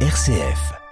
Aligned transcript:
RCF. 0.00 0.85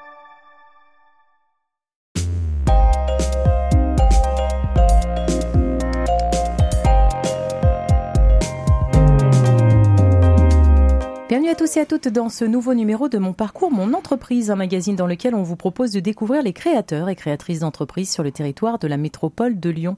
Bienvenue 11.34 11.50
à 11.50 11.56
tous 11.56 11.76
et 11.76 11.80
à 11.80 11.84
toutes 11.84 12.06
dans 12.06 12.28
ce 12.28 12.44
nouveau 12.44 12.74
numéro 12.74 13.08
de 13.08 13.18
Mon 13.18 13.32
Parcours, 13.32 13.72
Mon 13.72 13.92
Entreprise, 13.92 14.52
un 14.52 14.54
magazine 14.54 14.94
dans 14.94 15.08
lequel 15.08 15.34
on 15.34 15.42
vous 15.42 15.56
propose 15.56 15.90
de 15.90 15.98
découvrir 15.98 16.44
les 16.44 16.52
créateurs 16.52 17.08
et 17.08 17.16
créatrices 17.16 17.58
d'entreprises 17.58 18.08
sur 18.08 18.22
le 18.22 18.30
territoire 18.30 18.78
de 18.78 18.86
la 18.86 18.96
métropole 18.96 19.58
de 19.58 19.68
Lyon. 19.68 19.96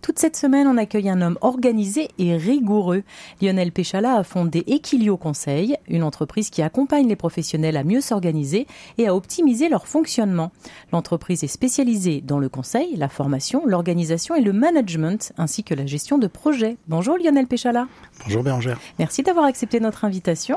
Toute 0.00 0.18
cette 0.18 0.34
semaine, 0.34 0.66
on 0.66 0.78
accueille 0.78 1.10
un 1.10 1.20
homme 1.20 1.36
organisé 1.42 2.08
et 2.16 2.38
rigoureux. 2.38 3.02
Lionel 3.42 3.70
Péchala 3.70 4.14
a 4.14 4.24
fondé 4.24 4.64
Equilio 4.66 5.18
Conseil, 5.18 5.76
une 5.88 6.02
entreprise 6.02 6.48
qui 6.48 6.62
accompagne 6.62 7.06
les 7.06 7.16
professionnels 7.16 7.76
à 7.76 7.84
mieux 7.84 8.00
s'organiser 8.00 8.66
et 8.96 9.08
à 9.08 9.14
optimiser 9.14 9.68
leur 9.68 9.86
fonctionnement. 9.86 10.52
L'entreprise 10.90 11.44
est 11.44 11.48
spécialisée 11.48 12.22
dans 12.22 12.38
le 12.38 12.48
conseil, 12.48 12.96
la 12.96 13.10
formation, 13.10 13.66
l'organisation 13.66 14.36
et 14.36 14.40
le 14.40 14.54
management, 14.54 15.34
ainsi 15.36 15.64
que 15.64 15.74
la 15.74 15.84
gestion 15.84 16.16
de 16.16 16.28
projets. 16.28 16.78
Bonjour 16.86 17.18
Lionel 17.18 17.46
Péchala. 17.46 17.88
Bonjour 18.24 18.42
Bérangère. 18.42 18.80
Merci 18.98 19.22
d'avoir 19.22 19.44
accepté 19.44 19.80
notre 19.80 20.06
invitation. 20.06 20.56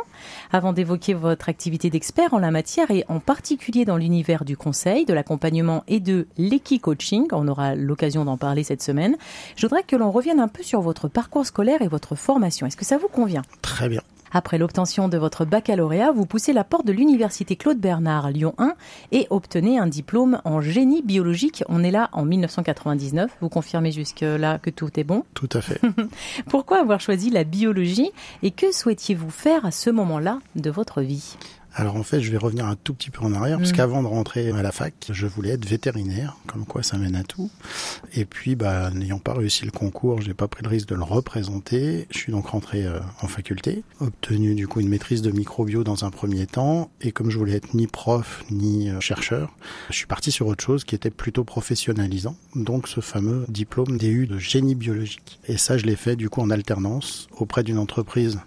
Avant 0.52 0.74
d'évoquer 0.74 1.14
votre 1.14 1.50
activité 1.50 1.90
d'expert 1.90 2.34
en 2.34 2.40
la 2.40 2.52
matière 2.52 2.92
et 2.92 3.06
en 3.08 3.20
particulier 3.20 3.86
dans 3.86 3.98
l'univers 3.98 4.46
du 4.46 4.58
conseil, 4.58 5.06
de 5.06 5.14
l'accompagnement 5.14 5.84
et 5.88 6.00
de 6.00 6.28
l'équi-coaching, 6.38 7.28
on 7.32 7.48
aura 7.48 7.76
l'occasion 7.76 8.26
d'en 8.26 8.38
parler 8.38 8.64
cette 8.64 8.82
semaine, 8.82 9.18
je 9.56 9.66
voudrais 9.66 9.84
que 9.84 9.96
l'on 9.96 10.12
revienne 10.12 10.40
un 10.40 10.48
peu 10.48 10.64
sur 10.64 10.82
votre 10.82 11.08
parcours 11.08 11.46
scolaire 11.46 11.82
et 11.82 11.88
votre 11.88 12.16
formation. 12.16 12.68
Est-ce 12.68 12.78
que 12.78 12.86
ça 12.86 12.98
vous 12.98 13.08
convient? 13.08 13.44
Très 13.62 13.90
bien. 13.90 14.02
Après 14.32 14.58
l'obtention 14.58 15.08
de 15.08 15.18
votre 15.18 15.46
baccalauréat, 15.46 16.12
vous 16.12 16.26
poussez 16.26 16.54
la 16.54 16.64
porte 16.64 16.86
de 16.86 16.94
l'université 16.94 17.56
Claude 17.56 17.80
Bernard 17.80 18.32
Lyon 18.32 18.54
1 18.58 18.76
et 19.12 19.28
obtenez 19.30 19.78
un 19.78 19.88
diplôme 19.88 20.42
en 20.46 20.62
génie 20.62 21.02
biologique. 21.02 21.64
On 21.68 21.84
est 21.84 21.92
là 21.92 22.10
en 22.14 22.24
1999. 22.24 23.30
Vous 23.42 23.50
confirmez 23.50 23.92
jusque-là 23.92 24.60
que 24.60 24.70
tout 24.70 25.00
est 25.00 25.04
bon? 25.04 25.24
Tout 25.34 25.50
à 25.54 25.62
fait. 25.62 25.82
Pourquoi 26.50 26.80
avoir 26.80 27.00
choisi 27.00 27.30
la 27.30 27.44
biologie 27.44 28.12
et 28.44 28.52
que 28.52 28.72
souhaitiez-vous 28.72 29.30
faire 29.32 29.66
à 29.66 29.72
ce 29.72 29.90
moment-là 29.90 30.40
de 30.56 30.70
votre 30.70 31.02
vie? 31.02 31.38
Alors 31.74 31.96
en 31.96 32.04
fait, 32.04 32.22
je 32.22 32.32
vais 32.32 32.38
revenir 32.38 32.66
un 32.66 32.76
tout 32.76 32.94
petit 32.94 33.10
peu 33.10 33.24
en 33.24 33.34
arrière, 33.34 33.58
parce 33.58 33.72
qu'avant 33.72 34.04
de 34.04 34.08
rentrer 34.08 34.52
à 34.52 34.62
la 34.62 34.72
fac, 34.72 34.94
je 35.10 35.28
voulais 35.28 35.52
être 35.52 35.66
vétérinaire, 35.66 36.36
comme 36.48 36.66
quoi 36.66 36.84
ça 36.84 36.98
mène 36.98 37.16
à 37.16 37.24
tout. 37.24 37.50
Et 38.14 38.26
puis, 38.26 38.56
bah, 38.56 38.92
n'ayant 38.92 39.20
pas 39.20 39.34
réussi 39.34 39.66
le 39.66 39.72
concours, 39.72 40.22
j'ai 40.22 40.34
pas 40.34 40.48
pris 40.48 40.64
le 40.64 40.70
risque 40.70 40.90
de 40.90 40.96
le 40.96 41.04
représenter. 41.04 42.08
Je 42.12 42.18
suis 42.18 42.32
donc 42.32 42.48
rentré 42.48 42.86
euh, 42.86 43.00
en 43.22 43.28
faculté, 43.28 43.84
obtenu 44.00 44.56
du 44.56 44.68
coup 44.68 44.82
une 44.82 44.90
maîtrise 44.90 45.22
de 45.22 45.32
microbio 45.32 45.84
dans 45.84 46.04
un 46.04 46.10
premier 46.10 46.46
temps. 46.46 46.92
Et 47.02 47.12
comme 47.12 47.30
je 47.30 47.38
voulais 47.38 47.56
être 47.56 47.74
ni 47.74 47.88
prof 47.88 48.44
ni 48.52 48.90
euh, 48.90 49.00
chercheur, 49.00 49.56
je 49.90 49.96
suis 49.96 50.08
parti 50.08 50.32
sur 50.32 50.48
autre 50.48 50.64
chose 50.64 50.84
qui 50.84 50.96
était 50.96 51.10
plutôt 51.10 51.44
professionnalisant. 51.44 52.36
Donc 52.56 52.88
ce 52.88 53.00
fameux 53.00 53.46
diplôme 53.48 53.98
DU 53.98 54.28
de 54.28 54.38
génie 54.38 54.76
biologique. 54.76 55.40
Et 55.48 55.58
ça, 55.58 55.78
je 55.78 55.86
l'ai 55.86 55.96
fait 55.96 56.16
du 56.16 56.30
coup 56.30 56.42
en 56.42 56.50
alternance 56.50 57.30
auprès 57.38 57.64
d'une 57.64 57.78
entreprise 57.78 58.40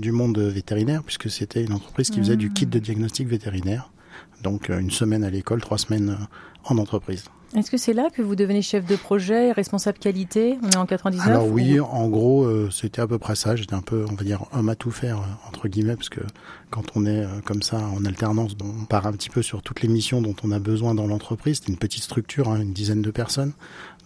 du 0.00 0.12
monde 0.12 0.38
vétérinaire, 0.38 1.02
puisque 1.02 1.30
c'était 1.30 1.62
une 1.62 1.72
entreprise 1.72 2.10
qui 2.10 2.18
faisait 2.18 2.36
du 2.36 2.52
kit 2.52 2.66
de 2.66 2.78
diagnostic 2.78 3.28
vétérinaire. 3.28 3.92
Donc 4.42 4.68
une 4.68 4.90
semaine 4.90 5.24
à 5.24 5.30
l'école, 5.30 5.60
trois 5.60 5.78
semaines 5.78 6.16
en 6.64 6.78
entreprise. 6.78 7.24
Est-ce 7.56 7.72
que 7.72 7.78
c'est 7.78 7.94
là 7.94 8.10
que 8.14 8.22
vous 8.22 8.36
devenez 8.36 8.62
chef 8.62 8.86
de 8.86 8.94
projet, 8.94 9.50
responsable 9.50 9.98
qualité? 9.98 10.56
On 10.62 10.70
est 10.70 10.76
en 10.76 10.86
99 10.86 11.26
Alors 11.26 11.48
oui, 11.48 11.80
en 11.80 12.08
gros, 12.08 12.44
euh, 12.44 12.70
c'était 12.70 13.00
à 13.00 13.08
peu 13.08 13.18
près 13.18 13.34
ça. 13.34 13.56
J'étais 13.56 13.74
un 13.74 13.82
peu, 13.82 14.04
on 14.08 14.14
va 14.14 14.22
dire, 14.22 14.44
homme 14.52 14.68
à 14.68 14.76
tout 14.76 14.92
faire, 14.92 15.18
euh, 15.18 15.48
entre 15.48 15.66
guillemets, 15.66 15.96
parce 15.96 16.10
que 16.10 16.20
quand 16.70 16.84
on 16.94 17.06
est 17.06 17.24
euh, 17.24 17.40
comme 17.44 17.62
ça 17.62 17.78
en 17.78 18.04
alternance, 18.04 18.52
on 18.62 18.84
part 18.84 19.08
un 19.08 19.12
petit 19.12 19.30
peu 19.30 19.42
sur 19.42 19.62
toutes 19.62 19.82
les 19.82 19.88
missions 19.88 20.22
dont 20.22 20.36
on 20.44 20.52
a 20.52 20.60
besoin 20.60 20.94
dans 20.94 21.08
l'entreprise. 21.08 21.56
C'était 21.56 21.72
une 21.72 21.78
petite 21.78 22.04
structure, 22.04 22.48
hein, 22.48 22.60
une 22.60 22.72
dizaine 22.72 23.02
de 23.02 23.10
personnes. 23.10 23.52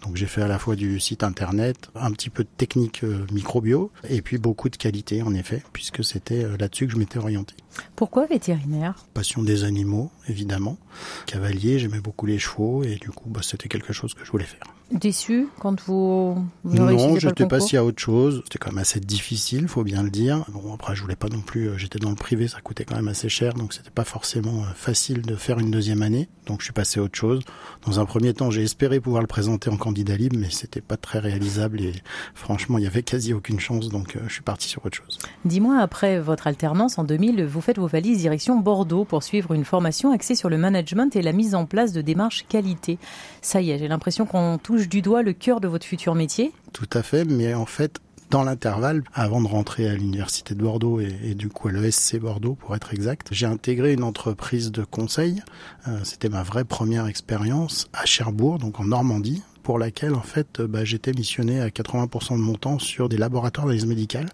Donc 0.05 0.15
j'ai 0.15 0.27
fait 0.27 0.41
à 0.41 0.47
la 0.47 0.59
fois 0.59 0.75
du 0.75 0.99
site 0.99 1.23
internet, 1.23 1.89
un 1.95 2.11
petit 2.11 2.29
peu 2.29 2.43
de 2.43 2.49
technique 2.57 3.03
microbio, 3.31 3.91
et 4.07 4.21
puis 4.21 4.37
beaucoup 4.37 4.69
de 4.69 4.75
qualité, 4.75 5.23
en 5.23 5.33
effet, 5.33 5.63
puisque 5.73 6.03
c'était 6.03 6.45
là-dessus 6.59 6.85
que 6.85 6.93
je 6.93 6.97
m'étais 6.97 7.17
orienté. 7.17 7.55
Pourquoi 7.95 8.27
vétérinaire? 8.27 9.07
Passion 9.15 9.41
des 9.41 9.63
animaux, 9.63 10.11
évidemment. 10.27 10.77
Cavalier, 11.25 11.79
j'aimais 11.79 12.01
beaucoup 12.01 12.27
les 12.27 12.37
chevaux, 12.37 12.83
et 12.83 12.95
du 12.95 13.09
coup, 13.09 13.29
bah, 13.29 13.41
c'était 13.43 13.67
quelque 13.67 13.93
chose 13.93 14.13
que 14.13 14.23
je 14.23 14.31
voulais 14.31 14.45
faire. 14.45 14.74
Déçu 14.91 15.47
quand 15.59 15.81
vous, 15.81 16.35
vous 16.63 16.75
Non, 16.75 17.17
je 17.17 17.27
n'étais 17.27 17.47
pas 17.47 17.59
si 17.59 17.75
à 17.75 17.83
autre 17.83 18.01
chose. 18.01 18.41
C'était 18.45 18.59
quand 18.59 18.71
même 18.71 18.77
assez 18.77 18.99
difficile, 18.99 19.67
faut 19.67 19.83
bien 19.83 20.03
le 20.03 20.11
dire. 20.11 20.45
Bon, 20.49 20.73
après, 20.73 20.95
je 20.95 21.01
voulais 21.01 21.15
pas 21.15 21.27
non 21.27 21.41
plus. 21.41 21.71
J'étais 21.77 21.97
dans 21.97 22.11
le 22.11 22.15
privé, 22.15 22.47
ça 22.47 22.61
coûtait 22.61 22.85
quand 22.85 22.95
même 22.95 23.07
assez 23.07 23.27
cher, 23.27 23.55
donc 23.55 23.73
c'était 23.73 23.89
pas 23.89 24.03
forcément 24.03 24.63
facile 24.75 25.23
de 25.23 25.35
faire 25.35 25.59
une 25.59 25.71
deuxième 25.71 26.03
année. 26.03 26.29
Donc, 26.45 26.59
je 26.59 26.65
suis 26.65 26.73
passé 26.73 26.99
à 26.99 27.03
autre 27.03 27.17
chose. 27.17 27.41
Dans 27.87 27.99
un 27.99 28.05
premier 28.05 28.33
temps, 28.33 28.51
j'ai 28.51 28.61
espéré 28.61 28.99
pouvoir 28.99 29.21
le 29.21 29.27
présenter 29.27 29.71
en 29.71 29.77
candidat 29.77 30.15
libre, 30.15 30.37
mais 30.39 30.51
c'était 30.51 30.81
pas 30.81 30.97
très 30.97 31.17
réalisable 31.17 31.81
et 31.81 31.93
franchement, 32.35 32.77
il 32.77 32.83
y 32.83 32.87
avait 32.87 33.01
quasi 33.01 33.33
aucune 33.33 33.59
chance. 33.59 33.89
Donc, 33.89 34.17
je 34.27 34.31
suis 34.31 34.43
parti 34.43 34.67
sur 34.67 34.85
autre 34.85 34.97
chose. 34.97 35.17
Dix 35.45 35.61
mois 35.61 35.79
après 35.79 36.19
votre 36.19 36.45
alternance 36.45 36.99
en 36.99 37.03
2000, 37.03 37.43
vous 37.45 37.61
faites 37.61 37.79
vos 37.79 37.87
valises 37.87 38.19
direction 38.19 38.59
Bordeaux 38.59 39.05
pour 39.05 39.23
suivre 39.23 39.53
une 39.53 39.65
formation 39.65 40.11
axée 40.11 40.35
sur 40.35 40.49
le 40.49 40.57
management 40.57 41.15
et 41.15 41.23
la 41.23 41.31
mise 41.31 41.55
en 41.55 41.65
place 41.65 41.91
de 41.91 42.01
démarches 42.01 42.45
qualité. 42.47 42.99
Ça 43.41 43.61
y 43.61 43.71
est, 43.71 43.79
j'ai 43.79 43.87
l'impression 43.87 44.25
qu'on 44.25 44.57
touche 44.57 44.74
du 44.75 45.01
doigt 45.01 45.23
le 45.23 45.33
cœur 45.33 45.61
de 45.61 45.67
votre 45.67 45.85
futur 45.85 46.15
métier 46.15 46.51
Tout 46.73 46.89
à 46.93 47.01
fait, 47.03 47.25
mais 47.25 47.53
en 47.53 47.65
fait, 47.65 47.99
dans 48.29 48.43
l'intervalle, 48.43 49.03
avant 49.13 49.41
de 49.41 49.47
rentrer 49.47 49.87
à 49.87 49.95
l'université 49.95 50.55
de 50.55 50.61
Bordeaux 50.63 50.99
et, 50.99 51.35
du 51.35 51.49
coup 51.49 51.67
à 51.67 51.71
l'ESC 51.71 52.17
Bordeaux 52.19 52.55
pour 52.55 52.75
être 52.75 52.93
exact, 52.93 53.27
j'ai 53.31 53.45
intégré 53.45 53.93
une 53.93 54.03
entreprise 54.03 54.71
de 54.71 54.83
conseil. 54.83 55.41
Euh, 55.87 55.99
C'était 56.03 56.29
ma 56.29 56.43
vraie 56.43 56.65
première 56.65 57.07
expérience 57.07 57.87
à 57.93 58.05
Cherbourg, 58.05 58.59
donc 58.59 58.79
en 58.79 58.85
Normandie 58.85 59.43
pour 59.65 59.79
laquelle 59.79 60.13
en 60.13 60.21
fait 60.21 60.61
bah, 60.61 60.85
j'étais 60.85 61.11
missionné 61.11 61.59
à 61.59 61.69
80% 61.69 62.37
de 62.37 62.41
mon 62.41 62.53
temps 62.53 62.77
sur 62.77 63.09
des 63.09 63.17
laboratoires 63.17 63.65
d'analyse 63.65 63.87
médicale. 63.87 64.27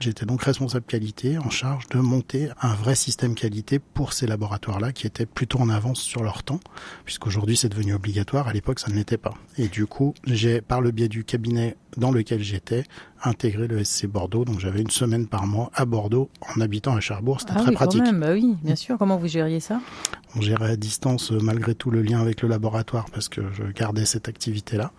J'étais 0.00 0.24
donc 0.24 0.42
responsable 0.42 0.86
qualité 0.86 1.36
en 1.36 1.50
charge 1.50 1.86
de 1.90 1.98
monter 1.98 2.48
un 2.62 2.72
vrai 2.72 2.94
système 2.94 3.34
qualité 3.34 3.78
pour 3.78 4.14
ces 4.14 4.26
laboratoires-là 4.26 4.92
qui 4.92 5.06
étaient 5.06 5.26
plutôt 5.26 5.58
en 5.58 5.68
avance 5.68 6.00
sur 6.00 6.22
leur 6.22 6.42
temps, 6.42 6.60
puisqu'aujourd'hui 7.04 7.58
c'est 7.58 7.68
devenu 7.68 7.92
obligatoire, 7.92 8.48
à 8.48 8.54
l'époque 8.54 8.80
ça 8.80 8.88
ne 8.90 8.94
l'était 8.94 9.18
pas. 9.18 9.34
Et 9.58 9.68
du 9.68 9.84
coup, 9.84 10.14
j'ai 10.24 10.62
par 10.62 10.80
le 10.80 10.92
biais 10.92 11.08
du 11.08 11.24
cabinet 11.24 11.76
dans 11.98 12.10
lequel 12.10 12.42
j'étais 12.42 12.84
intégré 13.22 13.68
le 13.68 13.84
SC 13.84 14.06
Bordeaux, 14.06 14.46
donc 14.46 14.60
j'avais 14.60 14.80
une 14.80 14.90
semaine 14.90 15.26
par 15.26 15.46
mois 15.46 15.70
à 15.74 15.84
Bordeaux 15.84 16.30
en 16.56 16.60
habitant 16.60 16.96
à 16.96 17.00
Cherbourg, 17.00 17.40
c'était 17.40 17.52
ah 17.56 17.60
très 17.60 17.68
oui, 17.68 17.74
pratique. 17.74 18.00
Quand 18.00 18.12
même, 18.12 18.20
bah 18.20 18.32
oui, 18.32 18.56
bien 18.62 18.76
sûr. 18.76 18.96
Comment 18.96 19.18
vous 19.18 19.28
gériez 19.28 19.60
ça? 19.60 19.80
On 20.36 20.40
gérait 20.40 20.70
à 20.70 20.76
distance 20.76 21.30
malgré 21.32 21.74
tout 21.74 21.90
le 21.90 22.02
lien 22.02 22.20
avec 22.20 22.42
le 22.42 22.48
laboratoire 22.48 23.06
parce 23.12 23.28
que 23.28 23.42
je 23.52 23.64
gardais 23.64 24.04
cette 24.04 24.28
activité-là. 24.28 24.92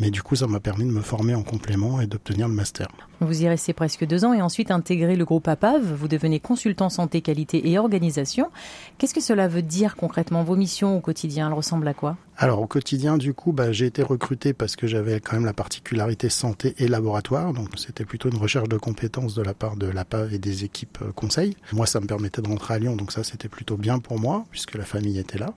Mais 0.00 0.10
du 0.10 0.22
coup, 0.22 0.36
ça 0.36 0.46
m'a 0.46 0.60
permis 0.60 0.84
de 0.84 0.90
me 0.90 1.00
former 1.00 1.34
en 1.34 1.42
complément 1.42 2.00
et 2.00 2.06
d'obtenir 2.06 2.48
le 2.48 2.54
master. 2.54 2.88
Vous 3.20 3.42
y 3.42 3.48
restez 3.48 3.72
presque 3.72 4.06
deux 4.06 4.24
ans 4.24 4.32
et 4.32 4.42
ensuite 4.42 4.70
intégrez 4.70 5.16
le 5.16 5.24
groupe 5.24 5.48
APAV. 5.48 5.82
Vous 5.94 6.08
devenez 6.08 6.38
consultant 6.40 6.88
santé, 6.88 7.20
qualité 7.20 7.68
et 7.70 7.78
organisation. 7.78 8.50
Qu'est-ce 8.98 9.14
que 9.14 9.20
cela 9.20 9.48
veut 9.48 9.62
dire 9.62 9.96
concrètement 9.96 10.44
Vos 10.44 10.56
missions 10.56 10.96
au 10.96 11.00
quotidien, 11.00 11.48
elles 11.48 11.54
ressemblent 11.54 11.88
à 11.88 11.94
quoi? 11.94 12.16
Alors 12.40 12.60
au 12.60 12.68
quotidien, 12.68 13.18
du 13.18 13.34
coup, 13.34 13.50
bah, 13.50 13.72
j'ai 13.72 13.86
été 13.86 14.00
recruté 14.00 14.52
parce 14.52 14.76
que 14.76 14.86
j'avais 14.86 15.18
quand 15.18 15.34
même 15.34 15.44
la 15.44 15.52
particularité 15.52 16.28
santé 16.28 16.72
et 16.78 16.86
laboratoire, 16.86 17.52
donc 17.52 17.70
c'était 17.76 18.04
plutôt 18.04 18.30
une 18.30 18.38
recherche 18.38 18.68
de 18.68 18.76
compétences 18.76 19.34
de 19.34 19.42
la 19.42 19.54
part 19.54 19.76
de 19.76 19.88
l'APAV 19.88 20.34
et 20.34 20.38
des 20.38 20.62
équipes 20.62 20.98
euh, 21.02 21.10
conseil. 21.10 21.56
Moi, 21.72 21.86
ça 21.86 21.98
me 21.98 22.06
permettait 22.06 22.40
de 22.40 22.46
rentrer 22.46 22.74
à 22.74 22.78
Lyon, 22.78 22.94
donc 22.94 23.10
ça 23.10 23.24
c'était 23.24 23.48
plutôt 23.48 23.76
bien 23.76 23.98
pour 23.98 24.20
moi 24.20 24.46
puisque 24.52 24.76
la 24.76 24.84
famille 24.84 25.18
était 25.18 25.38
là. 25.38 25.52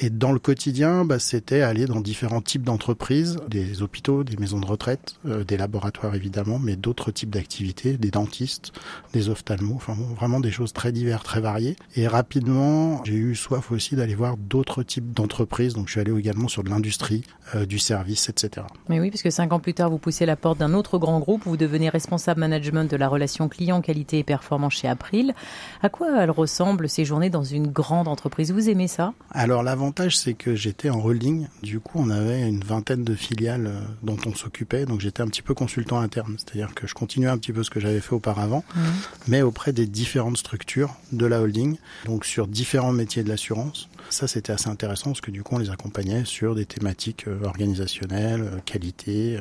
Et 0.00 0.08
dans 0.08 0.32
le 0.32 0.38
quotidien, 0.38 1.04
bah, 1.04 1.18
c'était 1.18 1.60
aller 1.60 1.84
dans 1.84 2.00
différents 2.00 2.40
types 2.40 2.62
d'entreprises, 2.62 3.36
des 3.48 3.82
hôpitaux, 3.82 4.24
des 4.24 4.38
maisons 4.38 4.60
de 4.60 4.66
retraite, 4.66 5.16
euh, 5.26 5.44
des 5.44 5.58
laboratoires 5.58 6.14
évidemment, 6.14 6.58
mais 6.58 6.76
d'autres 6.76 7.10
types 7.10 7.30
d'activités, 7.30 7.98
des 7.98 8.10
dentistes, 8.10 8.72
des 9.12 9.28
ophtalmos, 9.28 9.76
enfin 9.76 9.94
vraiment 10.16 10.40
des 10.40 10.50
choses 10.50 10.72
très 10.72 10.90
diverses, 10.90 11.24
très 11.24 11.42
variées. 11.42 11.76
Et 11.96 12.08
rapidement, 12.08 13.04
j'ai 13.04 13.12
eu 13.12 13.34
soif 13.34 13.70
aussi 13.70 13.94
d'aller 13.94 14.14
voir 14.14 14.38
d'autres 14.38 14.82
types 14.82 15.12
d'entreprises, 15.12 15.74
donc 15.74 15.88
je 15.88 15.92
suis 15.92 16.00
allé 16.00 16.13
également 16.18 16.48
sur 16.48 16.64
de 16.64 16.70
l'industrie, 16.70 17.22
euh, 17.54 17.66
du 17.66 17.78
service, 17.78 18.28
etc. 18.28 18.66
Mais 18.88 19.00
oui, 19.00 19.10
parce 19.10 19.22
que 19.22 19.30
cinq 19.30 19.52
ans 19.52 19.60
plus 19.60 19.74
tard, 19.74 19.90
vous 19.90 19.98
poussez 19.98 20.26
la 20.26 20.36
porte 20.36 20.58
d'un 20.58 20.74
autre 20.74 20.98
grand 20.98 21.18
groupe, 21.20 21.42
vous 21.44 21.56
devenez 21.56 21.88
responsable 21.88 22.40
management 22.40 22.90
de 22.90 22.96
la 22.96 23.08
relation 23.08 23.48
client, 23.48 23.80
qualité 23.80 24.18
et 24.18 24.24
performance 24.24 24.74
chez 24.74 24.88
April. 24.88 25.34
À 25.82 25.88
quoi 25.88 26.22
elles 26.22 26.30
ressemblent 26.30 26.88
ces 26.88 27.04
journées 27.04 27.30
dans 27.30 27.44
une 27.44 27.66
grande 27.66 28.08
entreprise? 28.08 28.52
Vous 28.52 28.68
aimez 28.68 28.88
ça? 28.88 29.12
Alors 29.30 29.62
l'avantage, 29.62 30.16
c'est 30.16 30.34
que 30.34 30.54
j'étais 30.54 30.90
en 30.90 31.00
holding. 31.04 31.48
Du 31.62 31.80
coup, 31.80 31.98
on 32.00 32.10
avait 32.10 32.48
une 32.48 32.62
vingtaine 32.62 33.04
de 33.04 33.14
filiales 33.14 33.66
euh, 33.66 33.80
dont 34.02 34.18
on 34.26 34.34
s'occupait, 34.34 34.86
donc 34.86 35.00
j'étais 35.00 35.22
un 35.22 35.28
petit 35.28 35.42
peu 35.42 35.54
consultant 35.54 36.00
interne, 36.00 36.36
c'est-à-dire 36.38 36.74
que 36.74 36.86
je 36.86 36.94
continuais 36.94 37.28
un 37.28 37.38
petit 37.38 37.52
peu 37.52 37.62
ce 37.62 37.70
que 37.70 37.80
j'avais 37.80 38.00
fait 38.00 38.14
auparavant, 38.14 38.64
mmh. 38.74 38.80
mais 39.28 39.42
auprès 39.42 39.72
des 39.72 39.86
différentes 39.86 40.36
structures 40.36 40.94
de 41.12 41.26
la 41.26 41.40
holding, 41.40 41.76
donc 42.06 42.24
sur 42.24 42.46
différents 42.46 42.92
métiers 42.92 43.22
de 43.22 43.28
l'assurance. 43.28 43.88
Ça, 44.10 44.26
c'était 44.28 44.52
assez 44.52 44.68
intéressant 44.68 45.10
parce 45.10 45.20
que 45.20 45.30
du 45.30 45.42
coup, 45.42 45.56
on 45.56 45.58
les 45.58 45.70
accompagnait 45.70 46.24
sur 46.24 46.54
des 46.54 46.66
thématiques 46.66 47.26
organisationnelles, 47.44 48.62
qualité, 48.64 49.38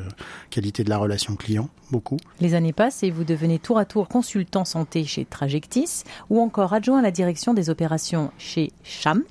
qualité 0.49 0.83
de 0.83 0.89
la 0.89 0.97
relation 0.97 1.35
client, 1.35 1.69
beaucoup. 1.91 2.17
Les 2.39 2.53
années 2.55 2.73
passent 2.73 3.03
et 3.03 3.11
vous 3.11 3.23
devenez 3.23 3.59
tour 3.59 3.77
à 3.77 3.85
tour 3.85 4.07
consultant 4.07 4.65
santé 4.65 5.03
chez 5.05 5.25
Trajectis 5.25 6.03
ou 6.29 6.41
encore 6.41 6.73
adjoint 6.73 6.99
à 6.99 7.01
la 7.01 7.11
direction 7.11 7.53
des 7.53 7.69
opérations 7.69 8.31
chez 8.37 8.71
CHAM. 8.83 9.23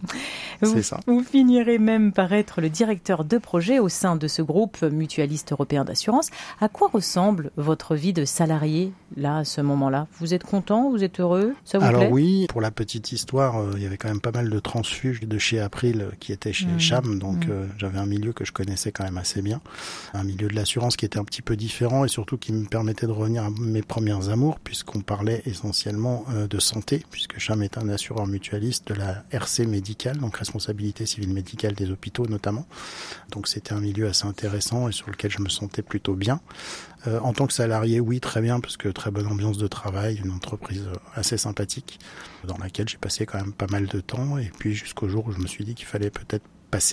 C'est 0.63 0.83
ça. 0.83 1.01
Vous 1.07 1.23
finirez 1.25 1.79
même 1.79 2.13
par 2.13 2.33
être 2.33 2.61
le 2.61 2.69
directeur 2.69 3.25
de 3.25 3.39
projet 3.39 3.79
au 3.79 3.89
sein 3.89 4.17
de 4.17 4.29
ce 4.29 4.43
groupe 4.43 4.83
mutualiste 4.83 5.53
européen 5.53 5.85
d'assurance. 5.85 6.31
À 6.61 6.69
quoi 6.69 6.89
ressemble 6.93 7.51
votre 7.57 7.97
vie 7.97 8.13
de 8.13 8.25
salarié 8.25 8.93
là 9.17 9.39
à 9.39 9.45
ce 9.45 9.61
moment-là? 9.61 10.07
Vous 10.19 10.35
êtes 10.35 10.45
content? 10.45 10.91
Vous 10.91 11.03
êtes 11.03 11.21
heureux? 11.21 11.55
Ça 11.65 11.79
vous 11.79 11.85
Alors 11.85 12.03
plaît? 12.03 12.11
oui, 12.13 12.47
pour 12.49 12.61
la 12.61 12.71
petite 12.71 13.13
histoire, 13.13 13.59
euh, 13.59 13.73
il 13.77 13.83
y 13.83 13.87
avait 13.87 13.97
quand 13.97 14.09
même 14.09 14.21
pas 14.21 14.31
mal 14.33 14.51
de 14.51 14.59
transfuges 14.61 15.21
de 15.27 15.39
chez 15.39 15.61
April 15.61 16.09
qui 16.21 16.33
étaient 16.33 16.53
chez 16.53 16.67
Mmh. 16.67 16.81
Cham, 16.81 17.19
donc 17.19 17.47
Mmh. 17.47 17.51
euh, 17.51 17.67
j'avais 17.79 17.99
un 17.99 18.07
milieu 18.07 18.33
que 18.33 18.45
je 18.45 18.53
connaissais 18.53 18.93
quand 18.93 19.05
même 19.05 19.19
assez 19.19 19.43
bien, 19.43 19.61
un 20.15 20.25
milieu 20.25 20.49
de 20.49 20.55
l'assurance 20.55 20.97
qui 20.97 21.05
était 21.05 21.19
un 21.19 21.25
petit 21.25 21.43
peu 21.43 21.57
différent 21.57 22.05
et 22.05 22.09
surtout 22.09 22.37
qui 22.39 22.53
me 22.53 22.67
permettait 22.67 23.07
de 23.07 23.13
revenir 23.13 23.45
à 23.45 23.51
mes 23.51 23.83
premières 23.83 24.29
amours 24.29 24.59
puisqu'on 24.61 25.01
parlait 25.01 25.43
essentiellement 25.47 26.25
euh, 26.31 26.47
de 26.47 26.59
santé 26.59 27.05
puisque 27.11 27.39
Cham 27.39 27.63
est 27.63 27.79
un 27.79 27.89
assureur 27.89 28.27
mutualiste 28.27 28.89
de 28.89 28.95
la 28.95 29.25
RC 29.31 29.67
médicale, 29.67 30.19
donc 30.19 30.37
responsabilité 30.37 31.07
civile 31.07 31.33
médicale 31.33 31.75
des 31.75 31.91
hôpitaux 31.91 32.27
notamment. 32.27 32.67
Donc 33.31 33.49
c'était 33.49 33.73
un 33.73 33.81
milieu 33.81 34.09
assez 34.09 34.27
intéressant 34.27 34.89
et 34.89 34.93
sur 34.93 35.11
lequel 35.11 35.31
je 35.31 35.41
me 35.41 35.49
sentais 35.49 35.83
plutôt 35.83 36.15
bien. 36.15 36.41
Euh, 37.07 37.19
en 37.21 37.33
tant 37.33 37.47
que 37.47 37.53
salarié, 37.53 37.99
oui, 38.01 38.21
très 38.21 38.41
bien, 38.41 38.61
parce 38.61 38.77
que 38.77 38.89
très 38.89 39.11
bonne 39.11 39.27
ambiance 39.27 39.59
de 39.59 39.67
travail, 39.67 40.21
une 40.25 40.31
entreprise 40.31 40.87
euh, 40.87 40.97
assez 41.15 41.37
sympathique, 41.37 41.99
dans 42.45 42.57
laquelle 42.59 42.89
j'ai 42.89 42.99
passé 42.99 43.27
quand 43.27 43.39
même 43.39 43.53
pas 43.53 43.67
mal 43.71 43.87
de 43.87 44.01
temps, 44.01 44.39
et 44.39 44.51
puis 44.59 44.75
jusqu'au 44.75 45.09
jour 45.09 45.27
où 45.27 45.33
je 45.33 45.39
me 45.39 45.47
suis 45.47 45.65
dit 45.65 45.75
qu'il 45.75 45.87
fallait 45.87 46.11
peut-être 46.11 46.45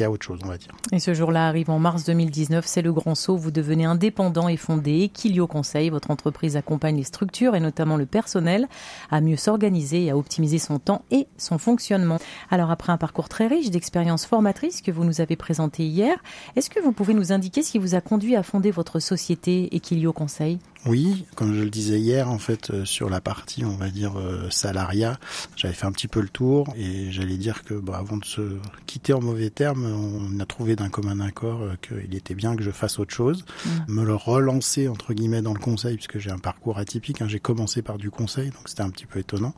à 0.01 0.11
autre 0.11 0.25
chose, 0.25 0.39
on 0.43 0.47
va 0.47 0.57
dire. 0.57 0.71
Et 0.91 0.99
ce 0.99 1.13
jour-là 1.13 1.47
arrive 1.47 1.69
en 1.69 1.79
mars 1.79 2.03
2019, 2.03 2.65
c'est 2.65 2.81
le 2.81 2.91
grand 2.91 3.15
saut. 3.15 3.37
Vous 3.37 3.51
devenez 3.51 3.85
indépendant 3.85 4.49
et 4.49 4.57
fondez 4.57 5.03
Equilio 5.03 5.47
Conseil. 5.47 5.89
Votre 5.89 6.11
entreprise 6.11 6.57
accompagne 6.57 6.97
les 6.97 7.03
structures 7.03 7.55
et 7.55 7.61
notamment 7.61 7.95
le 7.95 8.05
personnel 8.05 8.67
à 9.09 9.21
mieux 9.21 9.37
s'organiser 9.37 10.05
et 10.05 10.11
à 10.11 10.17
optimiser 10.17 10.59
son 10.59 10.79
temps 10.79 11.03
et 11.11 11.27
son 11.37 11.57
fonctionnement. 11.57 12.19
Alors 12.49 12.71
après 12.71 12.91
un 12.91 12.97
parcours 12.97 13.29
très 13.29 13.47
riche 13.47 13.69
d'expériences 13.69 14.25
formatrices 14.25 14.81
que 14.81 14.91
vous 14.91 15.05
nous 15.05 15.21
avez 15.21 15.37
présenté 15.37 15.85
hier, 15.85 16.17
est-ce 16.55 16.69
que 16.69 16.81
vous 16.81 16.91
pouvez 16.91 17.13
nous 17.13 17.31
indiquer 17.31 17.63
ce 17.63 17.71
qui 17.71 17.79
vous 17.79 17.95
a 17.95 18.01
conduit 18.01 18.35
à 18.35 18.43
fonder 18.43 18.71
votre 18.71 18.99
société 18.99 19.73
Equilio 19.75 20.11
Conseil? 20.11 20.59
Oui, 20.85 21.25
comme 21.35 21.53
je 21.53 21.61
le 21.61 21.69
disais 21.69 21.99
hier, 21.99 22.29
en 22.29 22.39
fait, 22.39 22.71
euh, 22.71 22.85
sur 22.85 23.09
la 23.09 23.19
partie, 23.19 23.65
on 23.65 23.75
va 23.75 23.89
dire, 23.89 24.17
euh, 24.17 24.49
salariat, 24.49 25.19
j'avais 25.57 25.73
fait 25.73 25.85
un 25.85 25.91
petit 25.91 26.07
peu 26.07 26.21
le 26.21 26.29
tour 26.29 26.73
et 26.77 27.11
j'allais 27.11 27.35
dire 27.35 27.63
que, 27.63 27.73
bah, 27.73 27.97
avant 27.97 28.15
de 28.15 28.23
se 28.23 28.57
quitter 28.85 29.11
en 29.11 29.21
mauvais 29.21 29.49
termes, 29.49 29.85
on 29.85 30.39
a 30.39 30.45
trouvé 30.45 30.77
d'un 30.77 30.89
commun 30.89 31.19
accord 31.19 31.61
euh, 31.61 31.73
qu'il 31.81 32.15
était 32.15 32.33
bien 32.33 32.55
que 32.55 32.63
je 32.63 32.71
fasse 32.71 32.97
autre 32.97 33.13
chose, 33.13 33.43
Mm. 33.65 33.93
me 33.93 34.05
le 34.05 34.15
relancer, 34.15 34.87
entre 34.87 35.13
guillemets, 35.13 35.41
dans 35.41 35.53
le 35.53 35.59
conseil, 35.59 35.95
puisque 35.95 36.17
j'ai 36.17 36.31
un 36.31 36.37
parcours 36.39 36.77
atypique, 36.77 37.21
hein. 37.21 37.27
j'ai 37.27 37.39
commencé 37.41 37.81
par 37.81 37.97
du 37.97 38.09
conseil, 38.09 38.49
donc 38.49 38.67
c'était 38.67 38.81
un 38.83 38.89
petit 38.89 39.05
peu 39.05 39.19
étonnant, 39.19 39.53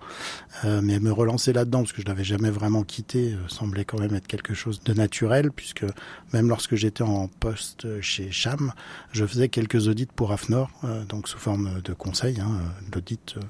Euh, 0.66 0.82
mais 0.84 1.00
me 1.00 1.12
relancer 1.12 1.54
là-dedans, 1.54 1.80
parce 1.80 1.94
que 1.94 2.02
je 2.02 2.08
l'avais 2.08 2.24
jamais 2.24 2.50
vraiment 2.52 2.84
quitté, 2.84 3.34
euh, 3.34 3.48
semblait 3.48 3.86
quand 3.86 4.00
même 4.00 4.14
être 4.16 4.28
quelque 4.28 4.54
chose 4.54 4.82
de 4.84 4.94
naturel, 4.94 5.52
puisque 5.52 5.86
même 6.34 6.50
lorsque 6.50 6.76
j'étais 6.76 7.04
en 7.04 7.28
poste 7.28 8.02
chez 8.02 8.32
Cham, 8.32 8.74
je 9.12 9.26
faisais 9.26 9.50
quelques 9.50 9.88
audits 9.88 10.08
pour 10.08 10.32
AFNOR, 10.32 10.70
euh, 10.84 11.04
donc 11.12 11.28
sous 11.28 11.38
forme 11.38 11.82
de 11.82 11.94
conseil, 11.94 12.40
hein, 12.40 12.50
euh, 12.50 12.90
d'audit 12.90 13.36
euh, 13.36 13.42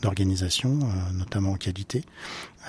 d'organisation, 0.00 0.78
euh, 0.82 1.12
notamment 1.12 1.52
en 1.52 1.56
qualité. 1.56 2.02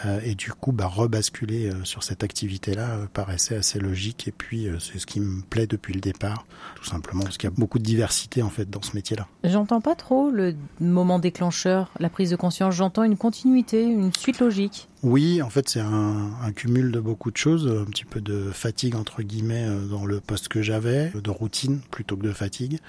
Euh, 0.06 0.20
et 0.24 0.36
du 0.36 0.52
coup, 0.52 0.72
bah, 0.72 0.88
rebasculer 0.88 1.70
euh, 1.70 1.84
sur 1.84 2.04
cette 2.04 2.24
activité-là 2.24 2.90
euh, 2.92 3.06
paraissait 3.12 3.58
assez 3.58 3.80
logique. 3.80 4.28
Et 4.28 4.32
puis, 4.32 4.68
c'est 4.80 5.00
ce 5.00 5.06
qui 5.06 5.20
me 5.20 5.42
plaît 5.42 5.68
depuis 5.68 5.94
le 5.94 6.02
départ, 6.02 6.46
tout 6.76 6.86
simplement, 6.86 7.24
parce 7.24 7.38
qu'il 7.38 7.50
y 7.50 7.54
a 7.54 7.56
beaucoup 7.56 7.80
de 7.80 7.84
diversité 7.84 8.42
en 8.42 8.50
fait 8.50 8.70
dans 8.70 8.82
ce 8.82 8.96
métier-là. 8.96 9.28
J'entends 9.44 9.82
pas 9.82 9.96
trop 9.96 10.30
le 10.30 10.56
moment 10.80 11.20
déclencheur, 11.20 11.92
la 12.00 12.10
prise 12.10 12.30
de 12.30 12.36
conscience. 12.36 12.76
J'entends 12.76 13.04
une 13.04 13.18
continuité, 13.18 13.84
une 13.84 14.14
suite 14.14 14.40
logique. 14.40 14.88
Oui, 15.04 15.42
en 15.42 15.50
fait, 15.50 15.68
c'est 15.68 15.80
un, 15.80 16.30
un 16.44 16.52
cumul 16.52 16.92
de 16.92 17.00
beaucoup 17.00 17.32
de 17.32 17.38
choses, 17.38 17.68
un 17.68 17.90
petit 17.90 18.06
peu 18.06 18.22
de 18.22 18.52
fatigue 18.52 18.96
entre 18.96 19.24
guillemets 19.24 19.68
dans 19.90 20.06
le 20.06 20.20
poste 20.20 20.48
que 20.48 20.62
j'avais, 20.62 21.12
de 21.16 21.30
routine 21.32 21.80
plutôt 21.90 22.16
que 22.16 22.24
de 22.24 22.32
fatigue, 22.32 22.80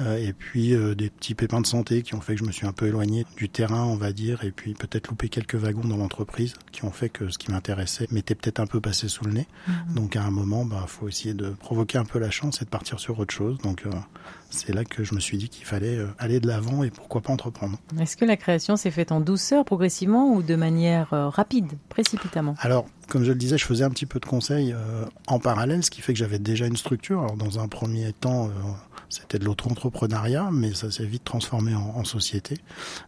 euh, 0.00 0.16
et 0.16 0.32
puis 0.32 0.74
euh, 0.74 0.94
des 0.94 1.10
petits 1.10 1.34
pépins 1.34 1.60
de 1.60 1.66
santé 1.66 2.02
qui 2.02 2.14
ont 2.14 2.20
fait 2.20 2.34
que 2.34 2.40
je 2.40 2.44
me 2.44 2.52
suis 2.52 2.66
un 2.66 2.72
peu 2.72 2.86
éloigné 2.86 3.26
du 3.36 3.48
terrain, 3.48 3.84
on 3.84 3.96
va 3.96 4.12
dire, 4.12 4.44
et 4.44 4.50
puis 4.50 4.74
peut-être 4.74 5.08
loupé 5.08 5.28
quelques 5.28 5.54
wagons 5.54 5.86
dans 5.86 5.96
l'entreprise 5.96 6.51
qui 6.70 6.84
ont 6.84 6.90
fait 6.90 7.08
que 7.08 7.28
ce 7.30 7.38
qui 7.38 7.50
m'intéressait 7.50 8.06
m'était 8.10 8.34
peut-être 8.34 8.60
un 8.60 8.66
peu 8.66 8.80
passé 8.80 9.08
sous 9.08 9.24
le 9.24 9.32
nez. 9.32 9.46
Donc 9.94 10.16
à 10.16 10.22
un 10.22 10.30
moment, 10.30 10.64
bah, 10.64 10.84
faut 10.86 11.08
essayer 11.08 11.34
de 11.34 11.50
provoquer 11.50 11.98
un 11.98 12.04
peu 12.04 12.18
la 12.18 12.30
chance 12.30 12.62
et 12.62 12.64
de 12.64 12.70
partir 12.70 12.98
sur 12.98 13.18
autre 13.18 13.34
chose. 13.34 13.58
Donc 13.58 13.84
euh, 13.86 13.90
c'est 14.52 14.74
là 14.74 14.84
que 14.84 15.02
je 15.02 15.14
me 15.14 15.20
suis 15.20 15.38
dit 15.38 15.48
qu'il 15.48 15.64
fallait 15.64 15.96
euh, 15.96 16.06
aller 16.18 16.38
de 16.38 16.46
l'avant 16.46 16.84
et 16.84 16.90
pourquoi 16.90 17.20
pas 17.20 17.32
entreprendre. 17.32 17.78
Est-ce 17.98 18.16
que 18.16 18.24
la 18.24 18.36
création 18.36 18.76
s'est 18.76 18.90
faite 18.90 19.10
en 19.10 19.20
douceur, 19.20 19.64
progressivement 19.64 20.32
ou 20.32 20.42
de 20.42 20.54
manière 20.54 21.12
euh, 21.14 21.28
rapide, 21.28 21.72
précipitamment? 21.88 22.54
Alors, 22.60 22.86
comme 23.08 23.24
je 23.24 23.30
le 23.30 23.38
disais, 23.38 23.58
je 23.58 23.64
faisais 23.64 23.84
un 23.84 23.90
petit 23.90 24.06
peu 24.06 24.20
de 24.20 24.26
conseil 24.26 24.72
euh, 24.72 25.04
en 25.26 25.38
parallèle, 25.38 25.82
ce 25.82 25.90
qui 25.90 26.02
fait 26.02 26.12
que 26.12 26.18
j'avais 26.18 26.38
déjà 26.38 26.66
une 26.66 26.76
structure. 26.76 27.20
Alors, 27.20 27.36
dans 27.36 27.58
un 27.58 27.68
premier 27.68 28.12
temps, 28.12 28.50
c'était 29.12 29.38
de 29.38 29.44
l'auto-entrepreneuriat, 29.44 30.50
mais 30.50 30.72
ça 30.72 30.90
s'est 30.90 31.04
vite 31.04 31.22
transformé 31.24 31.74
en, 31.74 31.80
en 31.96 32.04
société, 32.04 32.56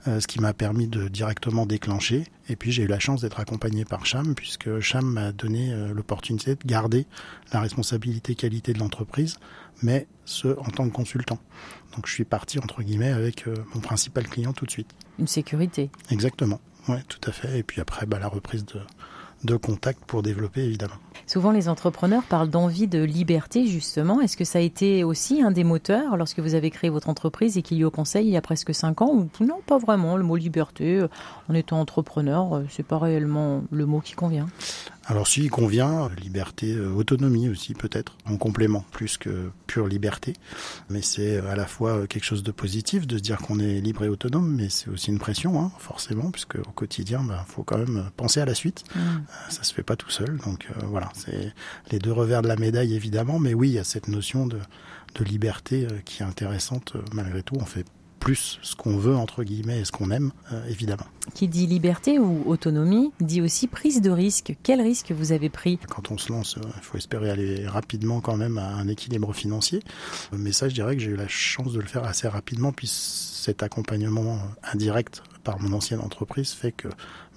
euh, 0.06 0.20
ce 0.20 0.26
qui 0.26 0.38
m'a 0.38 0.52
permis 0.52 0.86
de 0.86 1.08
directement 1.08 1.64
déclencher. 1.64 2.24
Et 2.48 2.56
puis, 2.56 2.72
j'ai 2.72 2.82
eu 2.82 2.86
la 2.86 2.98
chance 2.98 3.22
d'être 3.22 3.40
accompagné 3.40 3.86
par 3.86 4.04
Cham, 4.04 4.34
puisque 4.34 4.80
Cham 4.80 5.04
m'a 5.04 5.32
donné 5.32 5.72
euh, 5.72 5.94
l'opportunité 5.94 6.54
de 6.56 6.60
garder 6.66 7.06
la 7.54 7.60
responsabilité 7.60 8.34
qualité 8.34 8.74
de 8.74 8.80
l'entreprise, 8.80 9.36
mais 9.82 10.06
ce 10.26 10.48
en 10.58 10.70
tant 10.70 10.86
que 10.88 10.94
consultant. 10.94 11.38
Donc, 11.96 12.06
je 12.06 12.12
suis 12.12 12.24
parti, 12.24 12.58
entre 12.58 12.82
guillemets, 12.82 13.12
avec 13.12 13.48
euh, 13.48 13.54
mon 13.74 13.80
principal 13.80 14.28
client 14.28 14.52
tout 14.52 14.66
de 14.66 14.70
suite. 14.70 14.90
Une 15.18 15.26
sécurité. 15.26 15.90
Exactement. 16.10 16.60
Ouais, 16.88 17.02
tout 17.08 17.20
à 17.26 17.32
fait. 17.32 17.58
Et 17.58 17.62
puis 17.62 17.80
après, 17.80 18.04
bah, 18.04 18.18
la 18.18 18.28
reprise 18.28 18.66
de, 18.66 18.80
de 19.44 19.56
contact 19.56 20.04
pour 20.04 20.22
développer, 20.22 20.62
évidemment. 20.62 20.98
Souvent, 21.26 21.50
les 21.50 21.68
entrepreneurs 21.68 22.22
parlent 22.22 22.50
d'envie 22.50 22.86
de 22.86 23.02
liberté, 23.02 23.66
justement. 23.66 24.20
Est-ce 24.20 24.36
que 24.36 24.44
ça 24.44 24.58
a 24.58 24.62
été 24.62 25.04
aussi 25.04 25.42
un 25.42 25.50
des 25.50 25.64
moteurs 25.64 26.16
lorsque 26.16 26.40
vous 26.40 26.54
avez 26.54 26.70
créé 26.70 26.90
votre 26.90 27.08
entreprise 27.08 27.56
et 27.56 27.62
qu'il 27.62 27.78
y 27.78 27.82
a 27.82 27.86
au 27.86 27.90
conseil 27.90 28.26
il 28.26 28.32
y 28.32 28.36
a 28.36 28.42
presque 28.42 28.74
cinq 28.74 29.02
ans 29.02 29.10
ou 29.12 29.28
non, 29.44 29.60
pas 29.66 29.78
vraiment. 29.78 30.16
Le 30.16 30.24
mot 30.24 30.36
liberté, 30.36 30.96
euh, 30.96 31.08
en 31.48 31.54
étant 31.54 31.80
entrepreneur, 31.80 32.56
euh, 32.56 32.64
c'est 32.68 32.86
pas 32.86 32.98
réellement 32.98 33.62
le 33.70 33.86
mot 33.86 34.00
qui 34.00 34.14
convient? 34.14 34.46
Alors 35.06 35.26
si, 35.26 35.42
il 35.42 35.50
convient, 35.50 36.08
liberté, 36.18 36.72
euh, 36.72 36.90
autonomie 36.90 37.50
aussi 37.50 37.74
peut-être, 37.74 38.16
en 38.24 38.38
complément, 38.38 38.84
plus 38.90 39.18
que 39.18 39.50
pure 39.66 39.86
liberté. 39.86 40.32
Mais 40.88 41.02
c'est 41.02 41.38
à 41.38 41.56
la 41.56 41.66
fois 41.66 42.06
quelque 42.06 42.24
chose 42.24 42.42
de 42.42 42.52
positif 42.52 43.06
de 43.06 43.18
se 43.18 43.22
dire 43.22 43.38
qu'on 43.38 43.58
est 43.58 43.80
libre 43.80 44.04
et 44.04 44.08
autonome, 44.08 44.50
mais 44.50 44.70
c'est 44.70 44.88
aussi 44.88 45.10
une 45.10 45.18
pression, 45.18 45.60
hein, 45.60 45.70
forcément, 45.78 46.30
puisque 46.30 46.56
au 46.56 46.72
quotidien, 46.74 47.20
il 47.22 47.28
bah, 47.28 47.44
faut 47.46 47.62
quand 47.62 47.76
même 47.76 48.10
penser 48.16 48.40
à 48.40 48.46
la 48.46 48.54
suite. 48.54 48.84
Mm. 48.94 48.98
Euh, 48.98 49.50
Ça 49.50 49.62
se 49.62 49.74
fait 49.74 49.82
pas 49.82 49.96
tout 49.96 50.10
seul, 50.10 50.38
donc 50.38 50.68
euh, 50.70 50.86
voilà, 50.86 51.03
c'est 51.14 51.52
les 51.90 51.98
deux 51.98 52.12
revers 52.12 52.42
de 52.42 52.48
la 52.48 52.56
médaille 52.56 52.94
évidemment, 52.94 53.38
mais 53.38 53.54
oui, 53.54 53.68
il 53.68 53.74
y 53.74 53.78
a 53.78 53.84
cette 53.84 54.08
notion 54.08 54.46
de, 54.46 54.58
de 55.14 55.24
liberté 55.24 55.86
euh, 55.90 55.98
qui 56.04 56.22
est 56.22 56.26
intéressante 56.26 56.92
euh, 56.96 57.02
malgré 57.12 57.42
tout. 57.42 57.56
On 57.60 57.66
fait 57.66 57.84
plus 58.24 58.58
ce 58.62 58.74
qu'on 58.74 58.96
veut 58.96 59.14
entre 59.14 59.44
guillemets 59.44 59.80
et 59.80 59.84
ce 59.84 59.92
qu'on 59.92 60.10
aime, 60.10 60.32
euh, 60.50 60.66
évidemment. 60.70 61.04
Qui 61.34 61.46
dit 61.46 61.66
liberté 61.66 62.18
ou 62.18 62.42
autonomie 62.46 63.12
dit 63.20 63.42
aussi 63.42 63.66
prise 63.66 64.00
de 64.00 64.08
risque. 64.08 64.56
Quel 64.62 64.80
risque 64.80 65.12
vous 65.12 65.32
avez 65.32 65.50
pris? 65.50 65.78
Quand 65.90 66.10
on 66.10 66.16
se 66.16 66.32
lance, 66.32 66.56
euh, 66.56 66.62
il 66.74 66.82
faut 66.82 66.96
espérer 66.96 67.30
aller 67.30 67.66
rapidement 67.66 68.22
quand 68.22 68.38
même 68.38 68.56
à 68.56 68.66
un 68.66 68.88
équilibre 68.88 69.34
financier. 69.34 69.80
Mais 70.32 70.52
ça, 70.52 70.70
je 70.70 70.74
dirais 70.74 70.96
que 70.96 71.02
j'ai 71.02 71.10
eu 71.10 71.16
la 71.16 71.28
chance 71.28 71.74
de 71.74 71.80
le 71.80 71.86
faire 71.86 72.04
assez 72.04 72.26
rapidement, 72.26 72.72
puis 72.72 72.86
cet 72.86 73.62
accompagnement 73.62 74.38
indirect 74.72 75.22
par 75.42 75.60
mon 75.60 75.74
ancienne 75.74 76.00
entreprise 76.00 76.52
fait 76.52 76.72
que 76.72 76.88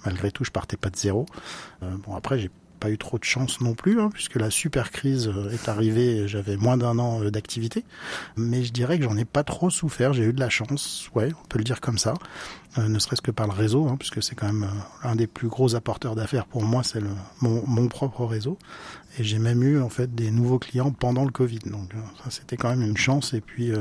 malgré 0.06 0.30
tout, 0.30 0.44
je 0.44 0.50
partais 0.50 0.78
pas 0.78 0.88
de 0.88 0.96
zéro. 0.96 1.26
Euh, 1.82 1.94
bon, 2.06 2.14
après, 2.14 2.38
j'ai 2.38 2.50
pas 2.78 2.90
eu 2.90 2.98
trop 2.98 3.18
de 3.18 3.24
chance 3.24 3.60
non 3.60 3.74
plus, 3.74 4.00
hein, 4.00 4.10
puisque 4.12 4.36
la 4.36 4.50
super 4.50 4.90
crise 4.90 5.28
euh, 5.28 5.50
est 5.50 5.68
arrivée, 5.68 6.18
et 6.18 6.28
j'avais 6.28 6.56
moins 6.56 6.76
d'un 6.76 6.98
an 6.98 7.22
euh, 7.22 7.30
d'activité. 7.30 7.84
Mais 8.36 8.64
je 8.64 8.72
dirais 8.72 8.98
que 8.98 9.04
j'en 9.04 9.16
ai 9.16 9.24
pas 9.24 9.44
trop 9.44 9.70
souffert, 9.70 10.12
j'ai 10.12 10.24
eu 10.24 10.32
de 10.32 10.40
la 10.40 10.48
chance, 10.48 11.10
ouais, 11.14 11.30
on 11.42 11.46
peut 11.48 11.58
le 11.58 11.64
dire 11.64 11.80
comme 11.80 11.98
ça. 11.98 12.14
Euh, 12.76 12.86
ne 12.86 12.98
serait-ce 12.98 13.22
que 13.22 13.30
par 13.30 13.46
le 13.46 13.54
réseau, 13.54 13.88
hein, 13.88 13.96
puisque 13.98 14.22
c'est 14.22 14.34
quand 14.34 14.46
même 14.46 14.64
euh, 14.64 15.08
un 15.08 15.16
des 15.16 15.26
plus 15.26 15.48
gros 15.48 15.74
apporteurs 15.74 16.14
d'affaires 16.14 16.44
pour 16.44 16.62
moi, 16.62 16.82
c'est 16.82 17.00
mon, 17.40 17.66
mon 17.66 17.88
propre 17.88 18.26
réseau. 18.26 18.58
Et 19.18 19.24
j'ai 19.24 19.38
même 19.38 19.62
eu 19.62 19.80
en 19.80 19.88
fait 19.88 20.14
des 20.14 20.30
nouveaux 20.30 20.58
clients 20.58 20.92
pendant 20.92 21.24
le 21.24 21.30
Covid. 21.30 21.60
Donc 21.60 21.94
euh, 21.94 21.98
ça 22.22 22.30
c'était 22.30 22.56
quand 22.56 22.68
même 22.68 22.82
une 22.82 22.96
chance 22.96 23.32
et 23.32 23.40
puis 23.40 23.72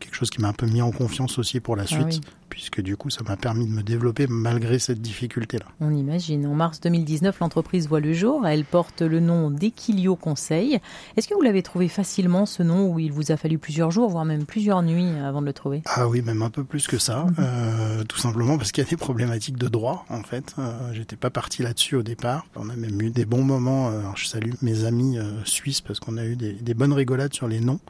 quelque 0.00 0.14
chose 0.14 0.28
qui 0.28 0.40
m'a 0.40 0.48
un 0.48 0.52
peu 0.52 0.66
mis 0.66 0.82
en 0.82 0.90
confiance 0.90 1.38
aussi 1.38 1.60
pour 1.60 1.76
la 1.76 1.84
Ah 1.84 1.86
suite, 1.86 2.06
oui. 2.06 2.20
Puisque 2.52 2.82
du 2.82 2.98
coup, 2.98 3.08
ça 3.08 3.22
m'a 3.26 3.38
permis 3.38 3.64
de 3.64 3.70
me 3.70 3.82
développer 3.82 4.26
malgré 4.28 4.78
cette 4.78 5.00
difficulté-là. 5.00 5.64
On 5.80 5.94
imagine. 5.94 6.46
En 6.46 6.54
mars 6.54 6.82
2019, 6.82 7.40
l'entreprise 7.40 7.88
voit 7.88 8.00
le 8.00 8.12
jour. 8.12 8.46
Elle 8.46 8.66
porte 8.66 9.00
le 9.00 9.20
nom 9.20 9.50
d'Equilio 9.50 10.16
Conseil. 10.16 10.78
Est-ce 11.16 11.28
que 11.28 11.34
vous 11.34 11.40
l'avez 11.40 11.62
trouvé 11.62 11.88
facilement, 11.88 12.44
ce 12.44 12.62
nom, 12.62 12.92
où 12.92 12.98
il 12.98 13.10
vous 13.10 13.32
a 13.32 13.38
fallu 13.38 13.56
plusieurs 13.56 13.90
jours, 13.90 14.10
voire 14.10 14.26
même 14.26 14.44
plusieurs 14.44 14.82
nuits 14.82 15.18
avant 15.24 15.40
de 15.40 15.46
le 15.46 15.54
trouver? 15.54 15.80
Ah 15.86 16.06
oui, 16.06 16.20
même 16.20 16.42
un 16.42 16.50
peu 16.50 16.62
plus 16.62 16.86
que 16.86 16.98
ça. 16.98 17.24
Mhm. 17.24 17.34
Euh, 17.38 18.04
tout 18.04 18.18
simplement 18.18 18.58
parce 18.58 18.70
qu'il 18.70 18.84
y 18.84 18.86
a 18.86 18.90
des 18.90 18.98
problématiques 18.98 19.56
de 19.56 19.68
droit, 19.68 20.04
en 20.10 20.22
fait. 20.22 20.54
Euh, 20.58 20.92
J'étais 20.92 21.16
pas 21.16 21.30
parti 21.30 21.62
là-dessus 21.62 21.96
au 21.96 22.02
départ. 22.02 22.44
On 22.54 22.68
a 22.68 22.76
même 22.76 23.00
eu 23.00 23.08
des 23.08 23.24
bons 23.24 23.44
moments. 23.44 23.88
Euh, 23.88 24.00
alors 24.00 24.18
je 24.18 24.26
salue 24.26 24.52
mes 24.60 24.84
amis 24.84 25.18
euh, 25.18 25.42
suisses 25.46 25.80
parce 25.80 26.00
qu'on 26.00 26.18
a 26.18 26.24
eu 26.26 26.36
des, 26.36 26.52
des, 26.52 26.74
bonnes 26.74 26.92
rigolades 26.92 27.32
sur 27.32 27.48
les 27.48 27.60
noms. 27.60 27.80